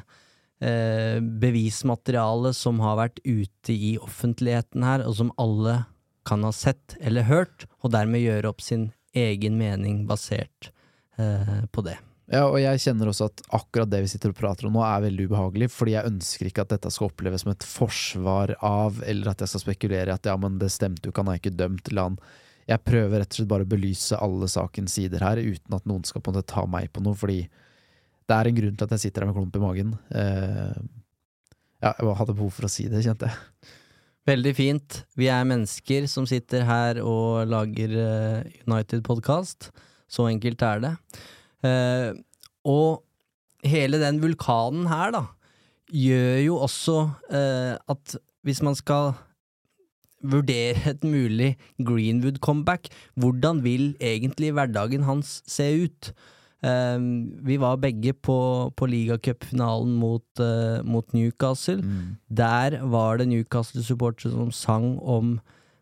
eh, 0.64 1.18
bevismateriale 1.20 2.55
som 2.57 2.81
har 2.81 2.98
vært 3.00 3.20
ute 3.26 3.74
i 3.74 3.96
offentligheten 4.00 4.85
her, 4.87 5.05
og 5.05 5.18
som 5.18 5.33
alle 5.42 5.83
kan 6.28 6.44
ha 6.46 6.52
sett 6.55 6.96
eller 7.00 7.28
hørt, 7.28 7.66
og 7.83 7.92
dermed 7.92 8.22
gjøre 8.22 8.52
opp 8.52 8.62
sin 8.64 8.90
egen 9.12 9.59
mening 9.61 10.07
basert 10.09 10.70
eh, 11.18 11.61
på 11.68 11.85
det. 11.85 11.98
Ja, 12.30 12.44
og 12.46 12.56
jeg 12.62 12.80
kjenner 12.85 13.11
også 13.11 13.26
at 13.28 13.42
akkurat 13.58 13.90
det 13.90 14.04
vi 14.04 14.11
sitter 14.12 14.30
og 14.30 14.38
prater 14.38 14.68
om 14.68 14.76
nå, 14.76 14.82
er 14.87 15.02
veldig 15.04 15.26
ubehagelig, 15.26 15.68
fordi 15.74 15.96
jeg 15.96 16.11
ønsker 16.12 16.48
ikke 16.48 16.64
at 16.64 16.70
dette 16.76 16.92
skal 16.94 17.11
oppleves 17.11 17.42
som 17.42 17.50
et 17.50 17.66
forsvar 17.66 18.54
av, 18.62 19.02
eller 19.08 19.32
at 19.32 19.42
jeg 19.42 19.52
skal 19.52 19.64
spekulere 19.64 20.12
i 20.12 20.14
at 20.14 20.30
ja, 20.30 20.37
men 20.38 20.61
det 20.61 20.70
stemte 20.72 21.08
jo 21.08 21.12
ikke, 21.12 21.24
han 21.24 21.32
er 21.35 21.42
ikke 21.42 21.56
dømt 21.58 21.90
han 21.98 22.16
Jeg 22.70 22.85
prøver 22.87 23.20
rett 23.20 23.35
og 23.35 23.40
slett 23.40 23.50
bare 23.50 23.66
å 23.66 23.72
belyse 23.72 24.20
alle 24.22 24.48
sakens 24.48 24.94
sider 24.96 25.26
her, 25.26 25.42
uten 25.42 25.76
at 25.76 25.90
noen 25.90 26.06
skal 26.06 26.22
på 26.22 26.30
en 26.30 26.38
måte 26.38 26.52
ta 26.54 26.64
meg 26.70 26.92
på 26.94 27.02
noe, 27.02 27.18
fordi 27.18 27.42
det 28.30 28.38
er 28.38 28.48
en 28.48 28.58
grunn 28.61 28.78
til 28.78 28.87
at 28.87 28.96
jeg 28.96 29.08
sitter 29.08 29.24
her 29.24 29.32
med 29.32 29.37
klump 29.40 29.58
i 29.58 29.64
magen. 29.66 29.94
Uh, 30.14 30.78
ja, 31.82 31.90
jeg 31.90 32.18
hadde 32.22 32.37
behov 32.38 32.52
for 32.54 32.68
å 32.68 32.70
si 32.70 32.87
det, 32.88 33.02
kjente 33.02 33.28
jeg. 33.28 33.70
Veldig 34.30 34.52
fint. 34.54 35.02
Vi 35.18 35.26
er 35.35 35.46
mennesker 35.50 36.06
som 36.06 36.28
sitter 36.30 36.62
her 36.68 37.02
og 37.02 37.50
lager 37.50 37.96
uh, 37.98 38.61
United-podkast. 38.70 39.72
Så 40.06 40.28
enkelt 40.30 40.62
er 40.62 40.85
det. 40.85 40.92
Uh, 41.62 42.18
og 42.67 43.02
hele 43.67 44.00
den 44.02 44.21
vulkanen 44.23 44.88
her, 44.90 45.13
da, 45.15 45.25
gjør 45.92 46.38
jo 46.46 46.58
også 46.65 46.96
eh, 47.31 47.77
at 47.77 48.17
hvis 48.46 48.63
man 48.65 48.77
skal 48.79 49.13
vurdere 50.23 50.79
et 50.94 51.02
mulig 51.04 51.56
Greenwood-comeback, 51.83 52.88
hvordan 53.19 53.63
vil 53.65 53.92
egentlig 54.00 54.52
hverdagen 54.54 55.02
hans 55.06 55.40
se 55.46 55.67
ut? 55.85 56.13
Eh, 56.63 56.98
vi 57.46 57.58
var 57.60 57.81
begge 57.83 58.15
på, 58.15 58.38
på 58.77 58.87
ligacupfinalen 58.87 59.96
mot, 59.98 60.27
eh, 60.40 60.83
mot 60.85 61.15
Newcastle. 61.15 61.83
Mm. 61.83 62.17
Der 62.31 62.79
var 62.87 63.19
det 63.19 63.29
Newcastle-supportere 63.29 64.33
som 64.33 64.52
sang 64.54 64.96
om 65.02 65.40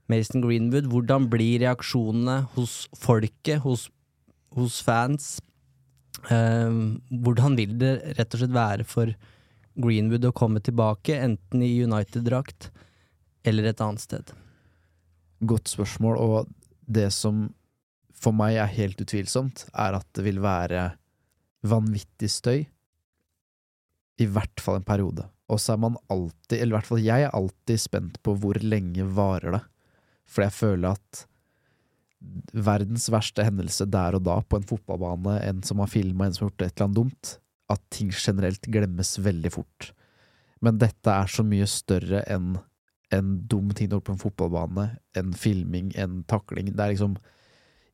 Mason 0.09 0.43
Greenwood. 0.43 0.89
Hvordan 0.91 1.31
blir 1.31 1.61
reaksjonene 1.61 2.43
hos 2.57 2.89
folket, 2.99 3.61
hos, 3.61 3.91
hos 4.57 4.83
fans, 4.83 5.39
hvordan 6.29 7.57
vil 7.57 7.77
det 7.81 7.93
rett 8.19 8.35
og 8.35 8.43
slett 8.43 8.55
være 8.55 8.85
for 8.89 9.13
Greenwood 9.81 10.27
å 10.29 10.35
komme 10.37 10.61
tilbake, 10.61 11.17
enten 11.17 11.63
i 11.65 11.73
United-drakt 11.85 12.71
eller 13.47 13.71
et 13.71 13.81
annet 13.81 14.05
sted? 14.05 14.35
Godt 15.41 15.73
spørsmål, 15.73 16.19
og 16.21 16.51
det 16.85 17.09
som 17.17 17.49
for 18.21 18.37
meg 18.37 18.59
er 18.61 18.75
helt 18.75 19.01
utvilsomt, 19.01 19.65
er 19.73 19.97
at 19.97 20.07
det 20.17 20.27
vil 20.27 20.43
være 20.45 20.91
vanvittig 21.65 22.29
støy. 22.29 22.67
I 24.21 24.27
hvert 24.29 24.61
fall 24.61 24.81
en 24.81 24.85
periode. 24.85 25.25
Og 25.49 25.61
så 25.61 25.75
er 25.75 25.81
man 25.87 25.97
alltid, 26.13 26.59
eller 26.59 26.75
i 26.75 26.77
hvert 26.77 26.91
fall 26.91 27.03
jeg 27.03 27.25
er 27.25 27.37
alltid 27.37 27.81
spent 27.81 28.21
på 28.23 28.37
hvor 28.39 28.61
lenge 28.61 29.07
varer 29.17 29.57
det. 29.57 29.63
For 30.29 30.45
jeg 30.45 30.55
føler 30.55 30.99
at 30.99 31.25
verdens 32.53 33.09
verste 33.13 33.45
hendelse 33.47 33.87
der 33.89 34.19
og 34.19 34.25
da 34.27 34.41
på 34.45 34.61
en 34.61 34.67
fotballbane, 34.69 35.39
en 35.47 35.63
som 35.67 35.81
har 35.81 35.91
filma, 35.91 36.27
en 36.27 36.37
som 36.37 36.47
har 36.47 36.53
gjort 36.53 36.67
et 36.67 36.75
eller 36.75 36.89
annet 36.89 36.99
dumt, 37.01 37.33
at 37.71 37.83
ting 37.95 38.11
generelt 38.13 38.67
glemmes 38.69 39.15
veldig 39.23 39.53
fort. 39.55 39.93
Men 40.61 40.81
dette 40.81 41.13
er 41.13 41.31
så 41.31 41.45
mye 41.47 41.69
større 41.71 42.25
enn 42.29 42.59
en 43.11 43.31
dum 43.51 43.71
ting 43.75 43.89
du 43.89 43.97
gjort 43.97 44.07
på 44.07 44.15
en 44.15 44.23
fotballbane, 44.23 44.87
en 45.19 45.31
filming, 45.35 45.91
en 45.99 46.21
takling. 46.31 46.71
Det 46.71 46.85
er 46.85 46.93
liksom 46.95 47.17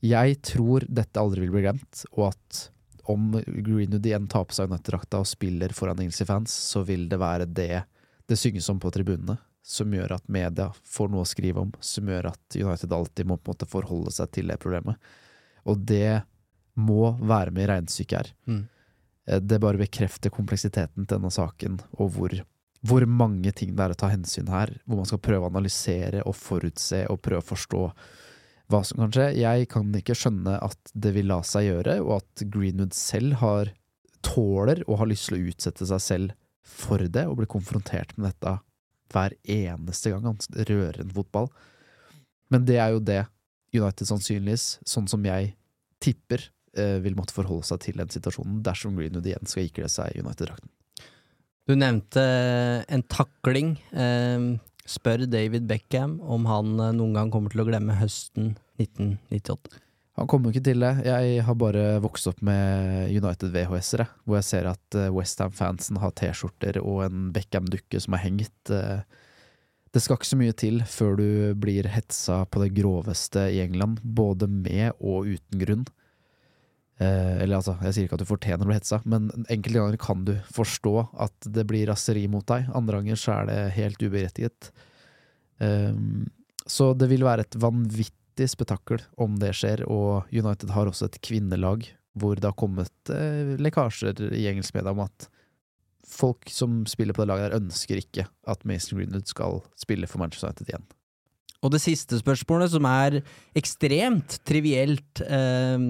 Jeg 0.05 0.41
tror 0.45 0.85
dette 0.89 1.20
aldri 1.20 1.47
vil 1.47 1.55
bli 1.55 1.62
glemt, 1.64 2.03
og 2.12 2.35
at 2.35 2.66
om 3.09 3.31
Greenwood 3.33 4.05
igjen 4.07 4.27
tar 4.29 4.45
på 4.45 4.57
seg 4.57 4.68
United-drakta 4.68 5.22
og 5.22 5.31
spiller 5.31 5.72
foran 5.72 6.03
engelske 6.03 6.27
fans, 6.29 6.53
så 6.53 6.83
vil 6.85 7.07
det 7.09 7.20
være 7.22 7.47
det 7.47 7.85
det 8.27 8.39
synges 8.39 8.68
om 8.72 8.81
på 8.83 8.91
tribunene, 8.91 9.37
som 9.66 9.90
gjør 9.90 10.14
at 10.14 10.28
media 10.30 10.68
får 10.86 11.10
noe 11.10 11.24
å 11.24 11.28
skrive 11.28 11.64
om, 11.64 11.72
som 11.82 12.06
gjør 12.06 12.28
at 12.30 12.56
United 12.56 12.92
alltid 12.94 13.26
må 13.26 13.36
på 13.40 13.50
en 13.50 13.56
måte 13.56 13.66
forholde 13.70 14.12
seg 14.14 14.30
til 14.36 14.52
det 14.52 14.60
problemet. 14.62 14.98
Og 15.66 15.80
det 15.82 16.22
må 16.78 17.16
være 17.18 17.50
med 17.50 17.64
i 17.64 17.70
regnestykket 17.72 18.18
her. 18.20 18.30
Mm. 18.46 18.60
Eh, 19.26 19.40
Det 19.40 19.58
bare 19.62 19.80
bekrefter 19.80 20.30
kompleksiteten 20.30 21.02
til 21.06 21.16
denne 21.16 21.32
saken, 21.34 21.80
og 21.98 22.12
hvor, 22.14 22.36
hvor 22.86 23.06
mange 23.10 23.50
ting 23.56 23.74
det 23.74 23.82
er 23.82 23.96
å 23.96 23.98
ta 23.98 24.12
hensyn 24.12 24.52
her. 24.52 24.76
Hvor 24.84 25.02
man 25.02 25.10
skal 25.10 25.22
prøve 25.24 25.48
å 25.48 25.50
analysere 25.50 26.22
og 26.22 26.38
forutse 26.38 27.02
og 27.10 27.20
prøve 27.24 27.42
å 27.42 27.50
forstå 27.50 27.82
hva 28.70 28.82
som 28.86 29.02
kan 29.02 29.12
skje. 29.14 29.28
Jeg 29.40 29.66
kan 29.70 29.90
ikke 29.94 30.14
skjønne 30.18 30.60
at 30.62 30.94
det 30.94 31.14
vil 31.16 31.28
la 31.30 31.40
seg 31.46 31.68
gjøre, 31.70 31.98
og 32.06 32.20
at 32.20 32.46
Greenwood 32.50 32.94
selv 32.94 33.40
har 33.42 33.74
tåler 34.26 34.82
og 34.86 35.02
har 35.02 35.10
lyst 35.10 35.28
til 35.30 35.38
å 35.38 35.50
utsette 35.50 35.86
seg 35.86 36.02
selv 36.02 36.38
for 36.66 37.02
det, 37.02 37.26
og 37.26 37.38
bli 37.38 37.50
konfrontert 37.50 38.14
med 38.16 38.30
dette 38.30 38.56
hver 39.12 39.36
eneste 39.42 40.12
gang 40.12 40.26
han 40.26 40.38
rører 40.68 41.00
en 41.02 41.14
fotball. 41.14 41.48
Men 42.52 42.66
det 42.66 42.78
er 42.82 42.94
jo 42.94 43.02
det 43.02 43.22
United 43.74 44.09
sannsynligvis, 44.09 44.78
sånn 44.86 45.09
som 45.11 45.24
jeg 45.26 45.54
tipper, 46.02 46.44
eh, 46.76 46.98
vil 47.04 47.16
måtte 47.18 47.34
forholde 47.36 47.66
seg 47.68 47.82
til 47.84 48.00
den 48.00 48.12
situasjonen 48.12 48.62
dersom 48.64 48.96
Greenwood 48.98 49.26
igjen 49.26 49.50
skal 49.50 49.66
ikle 49.66 49.90
seg 49.92 50.16
United-drakten. 50.20 50.70
Du 51.66 51.74
nevnte 51.74 52.22
en 52.86 53.02
takling. 53.11 53.74
Eh, 53.90 54.54
spør 54.86 55.26
David 55.26 55.66
Beckham 55.66 56.20
om 56.22 56.46
han 56.46 56.78
eh, 56.78 56.94
noen 56.94 57.16
gang 57.16 57.32
kommer 57.34 57.50
til 57.52 57.64
å 57.64 57.68
glemme 57.68 57.98
høsten 57.98 58.54
1998. 58.78 59.82
Han 60.16 60.28
kommer 60.30 60.52
ikke 60.52 60.64
til 60.70 60.80
det. 60.80 60.94
Jeg 61.04 61.42
har 61.44 61.58
bare 61.60 61.98
vokst 62.00 62.30
opp 62.30 62.38
med 62.46 63.10
United 63.12 63.52
VHS-ere, 63.52 64.06
hvor 64.24 64.38
jeg 64.38 64.48
ser 64.48 64.68
at 64.70 64.96
Westham-fansen 65.12 66.00
har 66.00 66.14
T-skjorter 66.16 66.78
og 66.80 67.02
en 67.04 67.26
Beckham-dukke 67.36 68.00
som 68.00 68.16
er 68.16 68.24
hengt. 68.24 68.72
eh. 68.72 69.04
Det 69.92 70.02
skal 70.04 70.18
ikke 70.18 70.28
så 70.28 70.36
mye 70.40 70.56
til 70.56 70.80
før 70.88 71.14
du 71.20 71.28
blir 71.60 71.86
hetsa 71.88 72.42
på 72.52 72.60
det 72.60 72.74
groveste 72.76 73.46
i 73.52 73.62
England, 73.62 74.00
både 74.02 74.48
med 74.48 74.96
og 75.00 75.28
uten 75.28 75.60
grunn. 75.62 75.86
Eh, 76.96 77.42
eller 77.44 77.58
altså, 77.58 77.76
jeg 77.84 77.92
sier 77.92 78.08
ikke 78.08 78.16
at 78.16 78.24
du 78.24 78.28
fortjener 78.28 78.64
å 78.64 78.70
bli 78.70 78.76
hetsa, 78.78 79.02
men 79.04 79.28
enkelte 79.52 79.82
ganger 79.82 80.00
kan 80.00 80.24
du 80.24 80.34
forstå 80.56 80.94
at 81.26 81.48
det 81.52 81.66
blir 81.68 81.88
raseri 81.90 82.24
mot 82.32 82.46
deg. 82.48 82.70
Andre 82.76 83.02
ganger 83.02 83.20
så 83.20 83.34
er 83.38 83.50
det 83.50 83.58
helt 83.76 84.04
uberettiget. 84.04 84.70
Eh, 85.60 85.96
så 86.66 86.92
det 86.98 87.10
vil 87.12 87.24
være 87.24 87.46
et 87.46 87.58
vanvittig 87.60 88.14
spetakkel 88.45 89.01
om 89.16 89.39
det 89.41 89.55
skjer, 89.57 89.87
og 89.89 90.28
United 90.34 90.74
har 90.74 90.91
også 90.91 91.09
et 91.09 91.22
kvinnelag 91.24 91.89
hvor 92.16 92.37
det 92.37 92.49
har 92.49 92.57
kommet 92.57 93.12
eh, 93.12 93.57
lekkasjer 93.61 94.20
i 94.37 94.47
engelsk 94.51 94.76
media 94.76 94.93
om 94.93 95.03
at 95.05 95.28
folk 96.07 96.49
som 96.53 96.84
spiller 96.89 97.16
på 97.16 97.24
det 97.24 97.30
laget 97.32 97.51
der, 97.51 97.59
ønsker 97.59 98.01
ikke 98.01 98.26
at 98.49 98.62
Mason 98.68 98.99
Greenwood 98.99 99.26
skal 99.28 99.61
spille 99.78 100.09
for 100.09 100.22
Manchester 100.22 100.49
United 100.53 100.70
igjen. 100.70 100.87
Og 101.64 101.72
det 101.72 101.82
siste 101.82 102.20
spørsmålet, 102.20 102.70
som 102.72 102.87
er 102.89 103.20
ekstremt 103.59 104.39
trivielt 104.47 105.22
eh, 105.24 105.87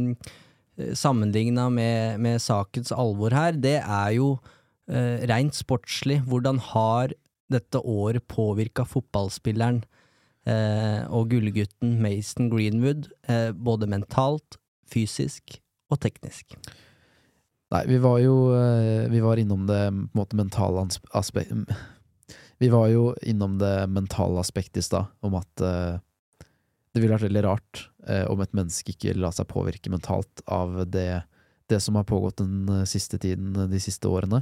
sammenligna 0.97 1.69
med, 1.73 2.23
med 2.23 2.43
sakens 2.43 2.95
alvor 2.95 3.35
her, 3.37 3.59
det 3.59 3.79
er 3.83 4.15
jo 4.17 4.37
eh, 4.89 5.27
rent 5.29 5.59
sportslig. 5.59 6.23
Hvordan 6.27 6.63
har 6.73 7.15
dette 7.53 7.83
året 7.83 8.25
påvirka 8.31 8.87
fotballspilleren 8.89 9.85
og 10.47 11.31
gullgutten 11.33 11.97
Mason 12.03 12.51
Greenwood, 12.53 13.09
eh, 13.29 13.51
både 13.51 13.89
mentalt, 13.91 14.59
fysisk 14.87 15.59
og 15.91 16.01
teknisk? 16.05 16.55
Nei, 17.75 17.83
vi 17.91 17.99
var 17.99 18.21
jo 18.23 18.35
eh, 18.55 19.09
Vi 19.11 19.21
var 19.25 19.41
innom 19.43 19.67
det 19.67 19.83
måte 20.15 20.39
mentale 20.39 20.85
aspekt 21.19 21.73
Vi 22.63 22.69
var 22.71 22.89
jo 22.93 23.09
innom 23.27 23.57
det 23.59 23.89
mentale 23.91 24.39
aspektet 24.39 24.85
i 24.85 24.87
stad, 24.87 25.11
om 25.27 25.35
at 25.39 25.65
eh, 25.67 25.97
det 26.95 27.03
ville 27.03 27.13
vært 27.13 27.27
veldig 27.27 27.43
rart 27.45 27.83
eh, 28.09 28.25
om 28.31 28.41
et 28.41 28.55
menneske 28.57 28.95
ikke 28.95 29.17
la 29.19 29.29
seg 29.35 29.51
påvirke 29.51 29.91
mentalt 29.93 30.41
av 30.49 30.79
det, 30.89 31.27
det 31.69 31.83
som 31.85 31.99
har 31.99 32.07
pågått 32.09 32.39
den 32.41 32.71
eh, 32.73 32.87
siste 32.89 33.21
tiden, 33.21 33.53
de 33.53 33.81
siste 33.83 34.09
årene. 34.09 34.41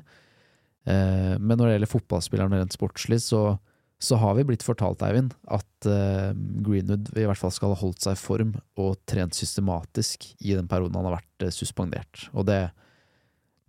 Eh, 0.86 1.34
men 1.40 1.56
når 1.58 1.66
det 1.66 1.72
gjelder 1.72 1.90
fotballspilleren 1.90 2.54
rent 2.54 2.76
sportslig, 2.76 3.18
så, 3.24 3.56
så 4.02 4.18
har 4.20 4.34
vi 4.36 4.44
blitt 4.48 4.64
fortalt, 4.66 5.02
Eivind, 5.06 5.32
at 5.48 5.88
eh, 5.88 6.32
Greenwood 6.64 7.12
i 7.16 7.24
hvert 7.24 7.40
fall 7.40 7.52
skal 7.54 7.72
ha 7.72 7.80
holdt 7.80 8.04
seg 8.04 8.16
i 8.16 8.20
form 8.20 8.52
og 8.80 8.98
trent 9.08 9.36
systematisk 9.36 10.26
i 10.40 10.56
den 10.56 10.68
perioden 10.70 10.98
han 10.98 11.08
har 11.08 11.18
vært 11.20 11.46
eh, 11.46 11.54
suspendert. 11.54 12.26
Og 12.34 12.46
det, 12.50 12.60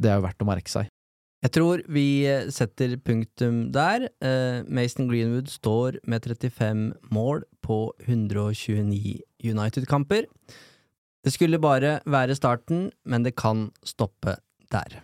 det 0.02 0.12
er 0.12 0.20
jo 0.20 0.26
verdt 0.28 0.44
å 0.44 0.50
merke 0.50 0.72
seg. 0.72 0.92
Jeg 1.46 1.54
tror 1.54 1.84
vi 1.94 2.26
setter 2.50 2.96
punktum 3.06 3.68
der. 3.76 4.08
Eh, 4.24 4.66
Mason 4.66 5.10
Greenwood 5.12 5.52
står 5.54 6.00
med 6.10 6.26
35 6.26 6.88
mål 7.14 7.46
på 7.66 7.80
129 8.08 9.20
United-kamper. 9.46 10.26
Det 11.26 11.34
skulle 11.34 11.62
bare 11.62 12.00
være 12.06 12.38
starten, 12.38 12.90
men 13.06 13.26
det 13.26 13.38
kan 13.38 13.70
stoppe 13.86 14.40
der. 14.74 15.00